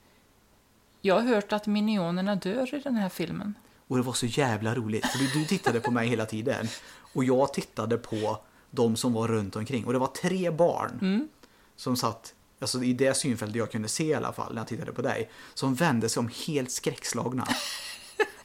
jag 1.02 1.16
har 1.16 1.22
hört 1.22 1.54
att 1.54 1.68
minionerna 1.68 2.36
dör 2.36 2.76
i 2.76 2.80
den 2.80 2.96
här 2.96 3.10
filmen. 3.10 3.54
Och 3.88 3.98
det 3.98 4.04
var 4.04 4.14
så 4.14 4.26
jävla 4.26 4.76
roligt. 4.76 5.06
För 5.06 5.20
du, 5.20 5.28
du 5.40 5.46
tittade 5.46 5.80
på 5.80 5.92
mig 5.92 6.08
hela 6.08 6.26
tiden. 6.26 6.68
Och 7.14 7.24
jag 7.24 7.54
tittade 7.54 7.98
på 7.98 8.40
de 8.72 8.96
som 8.96 9.14
var 9.14 9.28
runt 9.28 9.56
omkring. 9.56 9.86
Och 9.86 9.94
det 9.94 10.00
var 10.00 10.08
tre 10.08 10.52
barn 10.52 11.00
Mm. 11.02 11.28
som 11.76 11.98
satt, 11.98 12.34
alltså 12.60 12.84
i 12.84 12.94
det 12.94 13.14
synfältet 13.18 13.56
jag 13.56 13.72
kunde 13.72 13.88
se 13.88 14.04
i 14.04 14.14
alla 14.14 14.34
fall 14.34 14.54
när 14.54 14.62
jag 14.62 14.68
tittade 14.68 14.92
på 14.92 15.02
dig. 15.02 15.30
Som 15.54 15.76
vände 15.76 16.10
sig 16.10 16.20
om 16.20 16.30
helt 16.48 16.72
skräckslagna. 16.72 17.48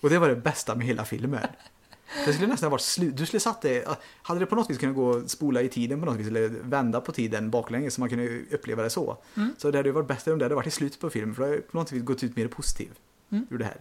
Och 0.01 0.11
det 0.11 0.19
var 0.19 0.29
det 0.29 0.37
bästa 0.37 0.75
med 0.75 0.87
hela 0.87 1.05
filmen. 1.05 1.47
Det 2.27 2.33
skulle 2.33 2.47
nästan 2.49 2.71
varit 2.71 2.81
slut. 2.83 3.17
Du 3.17 3.27
skulle 3.27 3.41
satt 3.41 3.63
det, 3.63 3.89
hade 4.23 4.41
det 4.41 4.47
på 4.47 4.55
något 4.55 4.71
vis 4.71 4.79
kunnat 4.79 4.95
gå 4.97 5.07
och 5.07 5.31
spola 5.31 5.63
i 5.63 5.69
tiden 5.69 6.01
på 6.01 6.07
något 6.07 6.17
vis 6.17 6.27
eller 6.27 6.49
vända 6.49 7.01
på 7.01 7.13
tiden 7.13 7.51
baklänges 7.51 7.95
så 7.95 8.01
man 8.01 8.09
kunde 8.11 8.41
uppleva 8.51 8.83
det 8.83 8.91
så. 8.91 9.17
Mm. 9.37 9.55
Så 9.59 9.71
det 9.71 9.79
hade 9.79 9.93
varit 9.93 10.09
bättre 10.09 10.33
om 10.33 10.39
det 10.39 10.45
hade 10.45 10.55
varit 10.55 10.67
i 10.67 10.71
slutet 10.71 11.01
på 11.01 11.11
filmen 11.11 11.35
för 11.35 11.43
då 11.43 11.47
hade 11.49 11.57
det 11.57 11.63
på 11.63 11.77
något 11.77 11.93
vis 11.93 12.03
gått 12.03 12.23
ut 12.23 12.37
mer 12.37 12.49
positiv 12.49 12.91
Mm. 13.33 13.47
ur 13.51 13.59
det 13.59 13.65
här. 13.65 13.81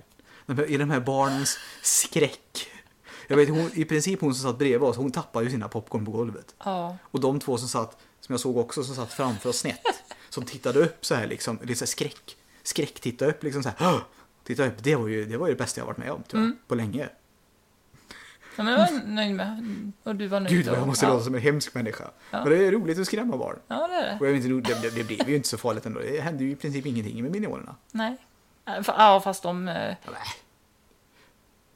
I 0.67 0.77
de 0.77 0.89
här 0.89 0.99
barnens 0.99 1.57
skräck. 1.81 2.67
Jag 3.27 3.37
vet, 3.37 3.49
hon, 3.49 3.71
i 3.73 3.85
princip 3.85 4.21
hon 4.21 4.35
som 4.35 4.49
satt 4.51 4.59
bredvid 4.59 4.81
oss, 4.89 4.97
hon 4.97 5.11
tappade 5.11 5.45
ju 5.45 5.51
sina 5.51 5.67
popcorn 5.67 6.05
på 6.05 6.11
golvet. 6.11 6.55
Ja. 6.63 6.97
Och 7.03 7.19
de 7.19 7.39
två 7.39 7.57
som 7.57 7.67
satt, 7.67 7.97
som 8.19 8.33
jag 8.33 8.39
såg 8.39 8.57
också, 8.57 8.83
som 8.83 8.95
satt 8.95 9.13
framför 9.13 9.49
oss 9.49 9.57
snett. 9.59 9.81
Som 10.29 10.43
tittade 10.45 10.79
upp 10.79 11.05
så 11.05 11.15
här 11.15 11.27
liksom, 11.27 11.59
lite 11.61 11.75
så 11.79 11.85
här 11.85 11.87
skräck. 11.87 12.37
Skräck 12.63 12.99
tittade 12.99 13.31
upp 13.31 13.43
liksom 13.43 13.63
så 13.63 13.69
här. 13.77 13.99
Titta 14.43 14.65
upp, 14.67 14.83
det 14.83 14.95
var 14.95 15.07
ju 15.07 15.25
det, 15.25 15.37
var 15.37 15.47
ju 15.47 15.53
det 15.53 15.57
bästa 15.57 15.81
jag 15.81 15.85
varit 15.85 15.97
med 15.97 16.11
om 16.11 16.23
tror 16.23 16.41
jag, 16.41 16.45
Mm. 16.47 16.57
på 16.67 16.75
länge. 16.75 17.09
ja 18.55 18.63
men 18.63 18.73
jag 18.73 18.79
var 18.79 19.07
nöjd 19.07 19.35
med. 19.35 19.91
Och 20.03 20.15
du 20.15 20.27
var 20.27 20.39
nöjd. 20.39 20.55
Gud 20.55 20.65
jag 20.67 20.81
och- 20.81 20.87
måste 20.87 21.05
ja. 21.05 21.11
låta 21.13 21.23
som 21.25 21.35
en 21.35 21.41
hemsk 21.41 21.73
människa. 21.73 22.03
Ja. 22.31 22.43
Men 22.43 22.49
det 22.53 22.65
är 22.67 22.71
roligt 22.71 22.99
att 22.99 23.05
skrämma 23.07 23.37
barn. 23.37 23.59
Ja, 23.67 23.87
det 23.87 23.93
är 23.93 24.03
det. 24.05 24.17
Och 24.19 24.27
jag 24.27 24.33
vet 24.33 24.45
inte, 24.45 24.73
det, 24.73 24.89
det, 24.89 24.95
det 24.95 25.03
blev 25.03 25.29
ju 25.29 25.35
inte 25.35 25.47
så 25.47 25.57
farligt 25.57 25.85
ändå. 25.85 25.99
Det 25.99 26.21
hände 26.21 26.43
ju 26.43 26.51
i 26.51 26.55
princip 26.55 26.85
ingenting 26.85 27.21
med 27.23 27.31
minionerna. 27.31 27.75
Nej. 27.91 28.17
Ja, 28.75 28.81
fa- 28.81 28.95
Ja, 28.97 29.19
fast 29.23 29.43
de... 29.43 29.67
eh, 29.67 29.95
Ja, 30.05 30.11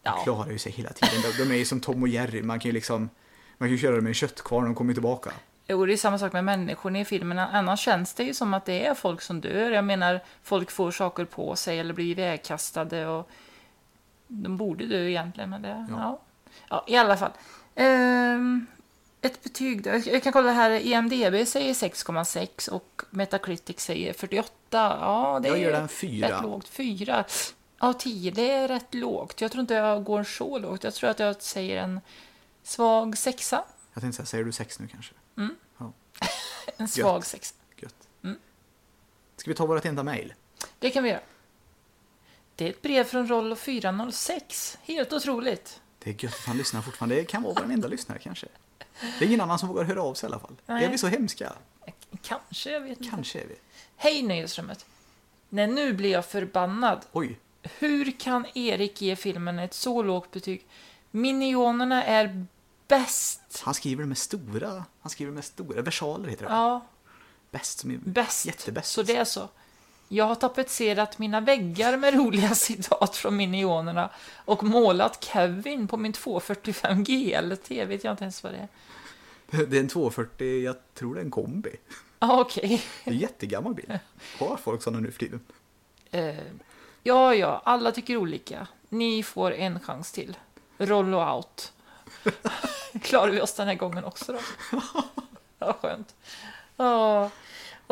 Ja. 0.03 0.11
klarar 0.23 0.51
ju 0.51 0.57
sig 0.59 0.71
hela 0.71 0.89
tiden. 0.89 1.21
De, 1.37 1.43
de 1.43 1.51
är 1.53 1.57
ju 1.57 1.65
som 1.65 1.79
Tom 1.81 2.01
och 2.03 2.07
Jerry. 2.09 2.41
Man 2.41 2.59
kan 2.59 2.69
ju 2.69 2.73
liksom 2.73 3.09
man 3.57 3.67
kan 3.69 3.71
ju 3.71 3.77
köra 3.77 3.95
dem 3.95 4.03
med 4.03 4.09
en 4.09 4.13
köttkvarn 4.13 4.63
och 4.63 4.69
de 4.69 4.75
kommer 4.75 4.93
tillbaka. 4.93 5.31
Jo, 5.67 5.85
det 5.85 5.93
är 5.93 5.97
samma 5.97 6.19
sak 6.19 6.33
med 6.33 6.43
människorna 6.45 6.99
i 6.99 7.05
filmen. 7.05 7.39
Annars 7.39 7.79
känns 7.79 8.13
det 8.13 8.23
ju 8.23 8.33
som 8.33 8.53
att 8.53 8.65
det 8.65 8.85
är 8.85 8.93
folk 8.93 9.21
som 9.21 9.41
dör. 9.41 9.71
Jag 9.71 9.85
menar, 9.85 10.19
folk 10.43 10.71
får 10.71 10.91
saker 10.91 11.25
på 11.25 11.55
sig 11.55 11.79
eller 11.79 11.93
blir 11.93 12.05
ivägkastade 12.05 13.07
och 13.07 13.29
de 14.27 14.57
borde 14.57 14.85
dö 14.85 15.07
egentligen, 15.09 15.49
men 15.49 15.61
det... 15.61 15.87
Ja, 15.89 15.95
Ja. 15.97 16.19
ja. 16.69 16.83
i 16.87 16.95
alla 16.97 17.17
fall. 17.17 17.31
Ehm, 17.75 18.67
ett 19.25 19.43
betyg 19.43 19.83
då. 19.83 19.89
Jag 20.05 20.23
kan 20.23 20.33
kolla 20.33 20.51
här. 20.51 20.71
IMDB 20.71 21.47
säger 21.47 21.73
6,6 21.73 22.69
och 22.69 23.01
Metacritic 23.09 23.79
säger 23.79 24.13
48. 24.13 24.51
Ja, 24.71 25.39
det 25.43 25.47
Jag 25.49 25.59
ger 25.59 25.71
den 25.71 25.87
fyra. 25.87 26.37
rätt 26.37 26.43
lågt. 26.43 26.67
4 26.67 27.25
av 27.79 27.93
10, 27.93 28.31
det 28.31 28.51
är 28.51 28.67
rätt 28.67 28.93
lågt. 28.93 29.41
Jag 29.41 29.51
tror 29.51 29.61
inte 29.61 29.73
jag 29.73 30.03
går 30.03 30.23
så 30.23 30.57
lågt. 30.57 30.83
Jag 30.83 30.93
tror 30.93 31.09
att 31.09 31.19
jag 31.19 31.41
säger 31.41 31.77
en 31.83 32.01
svag 32.63 33.17
sexa. 33.17 33.63
Jag 33.93 34.01
tänkte 34.01 34.15
säga, 34.17 34.25
säger 34.25 34.43
du 34.43 34.51
sex 34.51 34.79
nu 34.79 34.87
kanske? 34.87 35.13
En 36.77 36.87
svag 36.87 37.25
sexa. 37.25 37.55
Gött. 37.75 37.95
Mm. 38.23 38.37
Ska 39.37 39.51
vi 39.51 39.55
ta 39.55 39.65
vårt 39.65 39.85
enda 39.85 40.03
mail? 40.03 40.33
Det 40.79 40.89
kan 40.89 41.03
vi 41.03 41.09
göra. 41.09 41.19
Det 42.55 42.65
är 42.65 42.69
ett 42.69 42.81
brev 42.81 43.03
från 43.03 43.27
Rollo 43.27 43.55
406. 43.55 44.77
Helt 44.83 45.13
otroligt. 45.13 45.81
Det 45.99 46.09
är 46.09 46.23
gött 46.23 46.33
att 46.33 46.45
han 46.45 46.57
lyssnar 46.57 46.81
fortfarande. 46.81 47.15
Det 47.15 47.25
kan 47.25 47.43
vara 47.43 47.53
vår 47.53 47.73
enda 47.73 47.87
lyssnare 47.87 48.19
kanske. 48.19 48.47
Det 49.19 49.25
är 49.25 49.27
ingen 49.27 49.41
annan 49.41 49.59
som 49.59 49.69
vågar 49.69 49.83
höra 49.83 50.01
av 50.03 50.13
sig 50.13 50.27
i 50.29 50.31
alla 50.31 50.39
fall. 50.39 50.55
Nej. 50.65 50.85
Är 50.85 50.89
vi 50.89 50.97
så 50.97 51.07
hemska? 51.07 51.53
Kanske, 52.21 52.71
jag 52.71 52.81
vet 52.81 52.97
inte. 52.97 53.09
Kanske 53.09 53.39
är 53.39 53.47
vi. 53.47 53.55
Hej 53.97 54.23
Nöjesrummet. 54.23 54.85
Nej, 55.49 55.67
nu 55.67 55.93
blir 55.93 56.11
jag 56.11 56.25
förbannad. 56.25 57.05
Oj, 57.11 57.39
Hur 57.63 58.11
kan 58.19 58.45
Erik 58.53 59.01
ge 59.01 59.15
filmen 59.15 59.59
ett 59.59 59.73
så 59.73 60.03
lågt 60.03 60.31
betyg? 60.31 60.65
Minionerna 61.11 62.03
är 62.03 62.45
bäst. 62.87 63.61
han 63.65 63.73
skriver 63.73 64.05
med 64.05 64.17
stora, 64.17 64.85
han 65.01 65.09
skriver 65.09 65.31
med 65.31 65.43
stora 65.45 65.81
versaler 65.81 66.29
heter 66.29 66.45
det. 66.45 66.51
Ja, 66.51 66.85
Bäst 67.51 67.79
som 67.79 67.91
är 67.91 67.97
bäst. 67.97 68.45
jättebäst. 68.45 68.91
Så 68.91 69.03
det 69.03 69.15
är 69.15 69.25
så. 69.25 69.49
Jag 70.07 70.25
har 70.25 70.35
tapetserat 70.35 71.19
mina 71.19 71.41
väggar 71.41 71.97
med 71.97 72.13
roliga 72.13 72.49
citat 72.55 73.15
från 73.15 73.35
Minionerna 73.37 74.09
och 74.35 74.63
målat 74.63 75.23
Kevin 75.23 75.87
på 75.87 75.97
min 75.97 76.13
245 76.13 77.03
GLT. 77.03 77.71
Vet 77.71 78.03
jag 78.03 78.13
inte 78.13 78.23
ens 78.23 78.43
vad 78.43 78.53
det 78.53 78.57
är. 78.59 78.67
Det 79.65 79.77
är 79.77 79.81
en 79.81 79.87
240, 79.87 80.63
jag 80.63 80.75
tror 80.93 81.15
det 81.15 81.21
är 81.21 81.25
en 81.25 81.31
kombi. 81.31 81.75
Ah, 82.19 82.39
Okej. 82.39 82.83
Det 83.03 83.09
är 83.09 83.13
en 83.13 83.19
jättegammal 83.19 83.73
bil. 83.73 83.99
Har 84.39 84.57
folk 84.57 84.83
sådana 84.83 84.99
nu 84.99 85.11
för 85.11 85.19
tiden? 85.19 85.39
Eh, 86.11 86.35
ja, 87.03 87.35
ja, 87.35 87.61
alla 87.65 87.91
tycker 87.91 88.17
olika. 88.17 88.67
Ni 88.89 89.23
får 89.23 89.53
en 89.53 89.79
chans 89.79 90.11
till. 90.11 90.37
Rollo 90.77 91.17
out. 91.17 91.73
Klarar 93.01 93.31
vi 93.31 93.41
oss 93.41 93.53
den 93.53 93.67
här 93.67 93.75
gången 93.75 94.03
också 94.03 94.33
då? 94.33 94.39
Ja, 95.59 95.77
skönt. 95.81 96.15
Ja. 96.77 97.29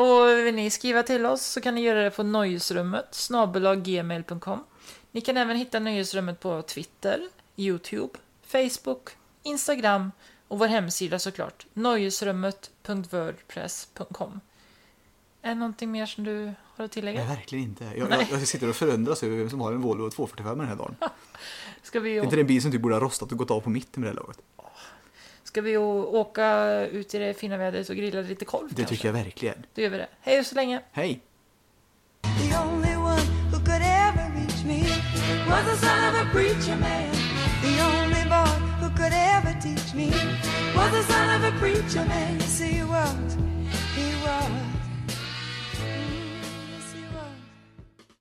Och 0.02 0.28
vill 0.46 0.56
ni 0.56 0.70
skriva 0.70 1.04
till 1.04 1.26
oss 1.26 1.46
så 1.46 1.62
kan 1.62 1.76
ni 1.76 1.82
göra 1.82 2.04
det 2.04 2.12
på 2.12 2.24
nöjesrummet 2.24 3.08
snabelaggmail.com. 3.12 4.64
Ni 5.12 5.22
kan 5.22 5.38
även 5.38 5.58
hitta 5.58 5.80
nöjesrummet 5.80 6.40
på 6.40 6.62
Twitter, 6.62 7.28
Youtube, 7.56 8.20
Facebook, 8.48 9.10
Instagram 9.44 10.12
och 10.48 10.60
vår 10.60 10.68
hemsida 10.68 11.20
såklart, 11.20 11.66
nöjesrummet.wordpress.com. 11.74 14.40
Är 15.42 15.50
det 15.50 15.56
någonting 15.56 15.92
mer 15.92 16.06
som 16.06 16.24
du 16.24 16.54
har 16.76 16.86
att 16.86 16.92
tillägga? 16.92 17.20
Nej, 17.20 17.28
verkligen 17.36 17.66
inte. 17.66 17.84
Jag, 17.84 18.12
jag, 18.12 18.28
jag 18.32 18.48
sitter 18.48 18.70
och 18.70 18.76
förundras 18.76 19.24
över 19.24 19.38
vem 19.38 19.50
som 19.50 19.62
har 19.62 19.72
en 19.72 19.82
Volvo 19.82 20.10
245 20.10 20.58
den 20.58 20.68
här 20.68 20.76
dagen. 20.76 20.96
Ska 21.84 22.00
vi, 22.00 22.18
Är 22.18 22.24
inte 22.24 22.36
det 22.36 22.42
en 22.42 22.48
bil 22.48 22.62
som 22.62 22.72
typ 22.72 22.82
borde 22.82 22.96
ha 22.96 23.02
rostat 23.02 23.32
och 23.32 23.38
gått 23.38 23.52
av 23.52 23.60
på 23.60 23.70
mitten 23.70 24.02
med 24.02 24.12
det 24.12 24.16
här 24.16 24.24
laget? 24.24 24.40
Ska 25.52 25.62
vi 25.62 25.78
åka 25.78 26.80
ut 26.92 27.16
i 27.16 27.20
det 27.20 27.34
fina 27.34 27.58
vädret 27.58 27.90
och 27.90 27.96
grilla 27.96 28.22
lite 28.22 28.46
korv 28.46 28.68
Det 28.70 28.76
kanske? 28.76 28.96
tycker 28.96 29.08
jag 29.08 29.14
verkligen. 29.14 29.66
Då 29.76 29.82
gör 29.82 29.90
vi 29.90 29.98
det. 29.98 30.08
Hej 30.22 30.44
så 30.44 30.56
länge! 30.56 30.82
Hej! 30.92 31.22
The 32.22 32.58
only 32.58 32.96
one 32.96 33.22
who 33.52 33.58
could 33.60 33.82
ever 33.82 34.32
reach 34.36 34.64
me 34.66 34.80
was 35.50 35.64
the 35.72 35.86
son 35.86 36.00
of 36.10 36.16
a 36.22 36.30
preacher 36.34 36.78
man. 36.78 37.12
The 37.62 37.84
only 37.84 38.24
boy 38.30 38.52
who 38.82 38.90
could 38.98 39.14
ever 39.14 39.54
teach 39.62 39.94
me 39.96 40.08
was 40.76 40.92
the 40.92 41.14
son 41.14 41.30
of 41.36 41.44
a 41.44 41.60
preacher 41.60 42.06
man. 42.08 42.38
Was. 42.38 42.60
He 42.60 42.84
was. 42.84 43.51